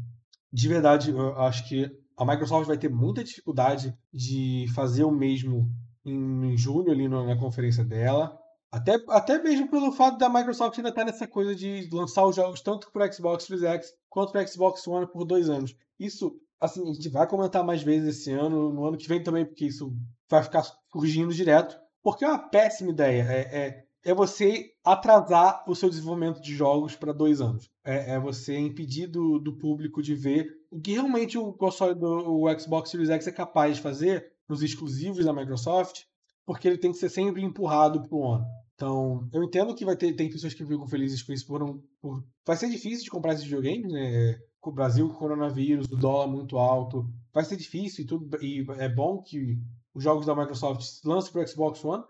de 0.50 0.68
verdade, 0.68 1.10
eu 1.10 1.38
acho 1.40 1.68
que 1.68 1.90
a 2.16 2.24
Microsoft 2.24 2.66
vai 2.66 2.78
ter 2.78 2.88
muita 2.88 3.22
dificuldade 3.22 3.94
de 4.10 4.64
fazer 4.74 5.04
o 5.04 5.10
mesmo 5.10 5.70
em 6.02 6.56
julho, 6.56 6.90
ali 6.90 7.08
na 7.08 7.36
conferência 7.36 7.84
dela. 7.84 8.38
Até, 8.70 8.96
até 9.08 9.42
mesmo 9.42 9.70
pelo 9.70 9.92
fato 9.92 10.18
da 10.18 10.28
Microsoft 10.28 10.76
ainda 10.76 10.90
estar 10.90 11.04
tá 11.04 11.10
nessa 11.10 11.26
coisa 11.26 11.54
de 11.54 11.88
lançar 11.92 12.26
os 12.26 12.36
jogos 12.36 12.60
tanto 12.60 12.90
para 12.92 13.10
Xbox 13.10 13.44
Series 13.44 13.64
X 13.64 13.92
quanto 14.08 14.32
para 14.32 14.46
Xbox 14.46 14.86
One 14.86 15.06
por 15.06 15.24
dois 15.24 15.48
anos. 15.48 15.74
Isso, 15.98 16.38
assim, 16.60 16.82
a 16.88 16.92
gente 16.92 17.08
vai 17.08 17.26
comentar 17.26 17.64
mais 17.64 17.82
vezes 17.82 18.18
esse 18.18 18.32
ano, 18.32 18.72
no 18.72 18.84
ano 18.84 18.96
que 18.96 19.08
vem 19.08 19.22
também, 19.22 19.44
porque 19.44 19.66
isso 19.66 19.94
vai 20.28 20.42
ficar 20.42 20.64
surgindo 20.92 21.32
direto. 21.32 21.78
Porque 22.02 22.24
é 22.24 22.28
uma 22.28 22.48
péssima 22.48 22.90
ideia. 22.90 23.22
É, 23.22 23.40
é, 23.40 23.86
é 24.06 24.14
você 24.14 24.72
atrasar 24.84 25.64
o 25.68 25.74
seu 25.74 25.90
desenvolvimento 25.90 26.40
de 26.40 26.54
jogos 26.54 26.94
para 26.94 27.12
dois 27.12 27.40
anos. 27.40 27.68
É, 27.84 28.12
é, 28.14 28.20
você 28.20 28.56
impedir 28.56 29.08
do, 29.08 29.38
do, 29.40 29.58
público 29.58 30.00
de 30.00 30.14
ver 30.14 30.48
o 30.70 30.80
que 30.80 30.92
realmente 30.92 31.36
o 31.36 31.52
console 31.52 31.94
do 31.94 32.42
o 32.42 32.58
Xbox 32.58 32.90
Series 32.90 33.10
X 33.10 33.26
é 33.26 33.32
capaz 33.32 33.76
de 33.76 33.82
fazer 33.82 34.32
nos 34.48 34.62
exclusivos 34.62 35.24
da 35.24 35.32
Microsoft, 35.32 36.04
porque 36.46 36.68
ele 36.68 36.78
tem 36.78 36.92
que 36.92 36.98
ser 36.98 37.08
sempre 37.08 37.42
empurrado 37.42 38.00
para 38.02 38.16
o 38.16 38.20
One. 38.20 38.44
Então, 38.74 39.28
eu 39.32 39.42
entendo 39.42 39.74
que 39.74 39.84
vai 39.84 39.96
ter 39.96 40.14
tem 40.14 40.30
pessoas 40.30 40.54
que 40.54 40.64
ficam 40.64 40.86
felizes 40.86 41.22
com 41.22 41.32
isso 41.32 41.46
por, 41.46 41.62
um, 41.62 41.82
por 42.00 42.24
vai 42.46 42.56
ser 42.56 42.70
difícil 42.70 43.04
de 43.04 43.10
comprar 43.10 43.32
esses 43.32 43.44
videogames, 43.44 43.90
né? 43.90 44.38
Com 44.60 44.70
o 44.70 44.74
Brasil, 44.74 45.08
com 45.08 45.14
o 45.14 45.18
coronavírus, 45.18 45.86
o 45.90 45.96
dólar 45.96 46.28
muito 46.28 46.58
alto, 46.58 47.08
vai 47.32 47.44
ser 47.44 47.56
difícil 47.56 48.04
e 48.04 48.06
tudo 48.06 48.28
e 48.42 48.64
é 48.78 48.88
bom 48.88 49.22
que 49.22 49.58
os 49.94 50.04
jogos 50.04 50.26
da 50.26 50.36
Microsoft 50.36 50.82
lancem 51.04 51.32
para 51.32 51.42
o 51.42 51.46
Xbox 51.46 51.84
One, 51.84 52.04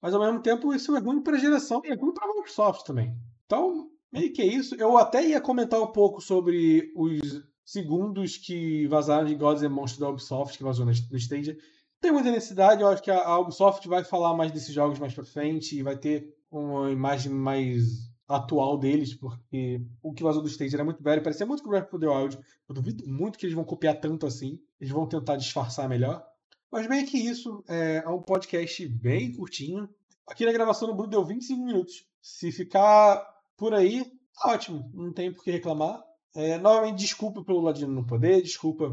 mas 0.00 0.12
ao 0.12 0.20
mesmo 0.20 0.42
tempo 0.42 0.74
isso 0.74 0.94
é 0.94 1.00
ruim 1.00 1.22
para 1.22 1.36
a 1.36 1.40
geração 1.40 1.80
e 1.84 1.90
é 1.90 1.94
ruim 1.94 2.12
para 2.12 2.26
a 2.26 2.34
Microsoft 2.34 2.84
também. 2.84 3.16
Então, 3.46 3.88
meio 4.12 4.32
que 4.32 4.42
é 4.42 4.46
isso. 4.46 4.74
Eu 4.74 4.98
até 4.98 5.26
ia 5.26 5.40
comentar 5.40 5.80
um 5.80 5.92
pouco 5.92 6.20
sobre 6.20 6.92
os 6.94 7.42
segundos 7.64 8.36
que 8.36 8.86
vazaram 8.88 9.26
de 9.26 9.34
Gods 9.34 9.62
and 9.62 9.70
Monsters 9.70 10.00
da 10.00 10.10
Ubisoft, 10.10 10.58
que 10.58 10.64
vazou 10.64 10.84
no 10.84 10.92
Stadia. 10.92 11.56
Tem 12.02 12.10
muita 12.10 12.32
necessidade, 12.32 12.82
eu 12.82 12.88
acho 12.88 13.00
que 13.00 13.12
a 13.12 13.38
Ubisoft 13.38 13.86
vai 13.86 14.02
falar 14.02 14.34
mais 14.34 14.50
desses 14.50 14.74
jogos 14.74 14.98
mais 14.98 15.14
pra 15.14 15.24
frente 15.24 15.78
e 15.78 15.84
vai 15.84 15.96
ter 15.96 16.36
uma 16.50 16.90
imagem 16.90 17.32
mais 17.32 18.10
atual 18.26 18.76
deles, 18.76 19.14
porque 19.14 19.80
o 20.02 20.12
que 20.12 20.24
vazou 20.24 20.42
do 20.42 20.48
Stadia 20.48 20.78
era 20.78 20.84
muito 20.84 21.00
velho, 21.00 21.22
parecia 21.22 21.46
muito 21.46 21.62
com 21.62 21.68
o 21.68 21.70
Breath 21.70 21.94
of 21.94 22.00
the 22.00 22.08
Wild. 22.08 22.38
Eu 22.68 22.74
duvido 22.74 23.06
muito 23.06 23.38
que 23.38 23.46
eles 23.46 23.54
vão 23.54 23.62
copiar 23.62 24.00
tanto 24.00 24.26
assim. 24.26 24.58
Eles 24.80 24.92
vão 24.92 25.06
tentar 25.06 25.36
disfarçar 25.36 25.88
melhor. 25.88 26.26
Mas 26.72 26.88
bem 26.88 27.06
que 27.06 27.16
isso, 27.16 27.62
é, 27.68 28.02
é 28.04 28.08
um 28.08 28.20
podcast 28.20 28.84
bem 28.88 29.32
curtinho. 29.32 29.88
Aqui 30.26 30.44
na 30.44 30.52
gravação 30.52 30.88
do 30.88 30.94
Bruno 30.94 31.08
deu 31.08 31.24
25 31.24 31.64
minutos. 31.64 32.04
Se 32.20 32.50
ficar 32.50 33.24
por 33.56 33.74
aí, 33.74 34.04
tá 34.34 34.50
ótimo. 34.50 34.90
Não 34.92 35.12
tem 35.12 35.32
por 35.32 35.44
que 35.44 35.52
reclamar. 35.52 36.02
É, 36.34 36.58
novamente, 36.58 36.98
desculpa 36.98 37.44
pelo 37.44 37.60
Ladino 37.60 37.92
não 37.92 38.04
poder, 38.04 38.42
desculpa. 38.42 38.92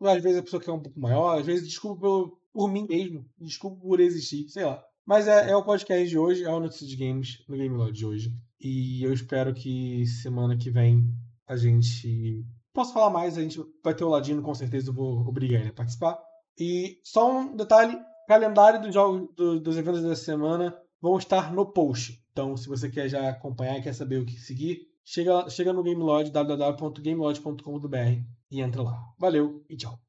Às 0.00 0.22
vezes 0.22 0.38
a 0.38 0.42
pessoa 0.42 0.62
quer 0.62 0.72
um 0.72 0.80
pouco 0.80 0.98
maior, 0.98 1.38
às 1.38 1.46
vezes 1.46 1.68
desculpa 1.68 2.00
pelo, 2.00 2.40
por 2.52 2.70
mim 2.70 2.86
mesmo, 2.88 3.24
desculpa 3.38 3.80
por 3.80 4.00
existir, 4.00 4.48
sei 4.48 4.64
lá. 4.64 4.82
Mas 5.06 5.26
é, 5.26 5.50
é 5.50 5.56
o 5.56 5.64
podcast 5.64 6.08
de 6.08 6.18
hoje, 6.18 6.44
é 6.44 6.50
o 6.50 6.60
Notícia 6.60 6.86
de 6.86 6.96
Games 6.96 7.42
no 7.48 7.56
Game 7.56 7.76
Lodge 7.76 7.98
de 7.98 8.06
hoje. 8.06 8.34
E 8.60 9.02
eu 9.02 9.12
espero 9.12 9.54
que 9.54 10.06
semana 10.06 10.56
que 10.56 10.70
vem 10.70 11.12
a 11.46 11.56
gente. 11.56 12.44
Posso 12.72 12.92
falar 12.92 13.10
mais, 13.10 13.36
a 13.36 13.42
gente 13.42 13.60
vai 13.82 13.94
ter 13.94 14.04
o 14.04 14.08
Ladino, 14.08 14.42
com 14.42 14.54
certeza 14.54 14.90
eu 14.90 14.94
vou 14.94 15.26
obrigar 15.26 15.60
ele 15.60 15.70
a 15.70 15.72
participar. 15.72 16.20
E 16.58 17.00
só 17.02 17.40
um 17.40 17.56
detalhe: 17.56 17.98
calendário 18.28 18.80
dos 18.80 18.94
jogos 18.94 19.28
do, 19.34 19.58
dos 19.58 19.76
eventos 19.76 20.02
da 20.02 20.14
semana 20.14 20.76
vão 21.00 21.18
estar 21.18 21.52
no 21.52 21.66
post. 21.66 22.22
Então, 22.30 22.56
se 22.56 22.68
você 22.68 22.88
quer 22.88 23.08
já 23.08 23.28
acompanhar 23.28 23.78
e 23.78 23.82
quer 23.82 23.94
saber 23.94 24.20
o 24.20 24.26
que 24.26 24.38
seguir, 24.38 24.86
chega, 25.04 25.50
chega 25.50 25.72
no 25.72 25.82
GameLodge, 25.82 26.30
www.gamelodge.com.br 26.30 28.39
e 28.50 28.60
entra 28.60 28.82
lá. 28.82 29.12
Valeu 29.18 29.64
e 29.68 29.76
tchau. 29.76 30.00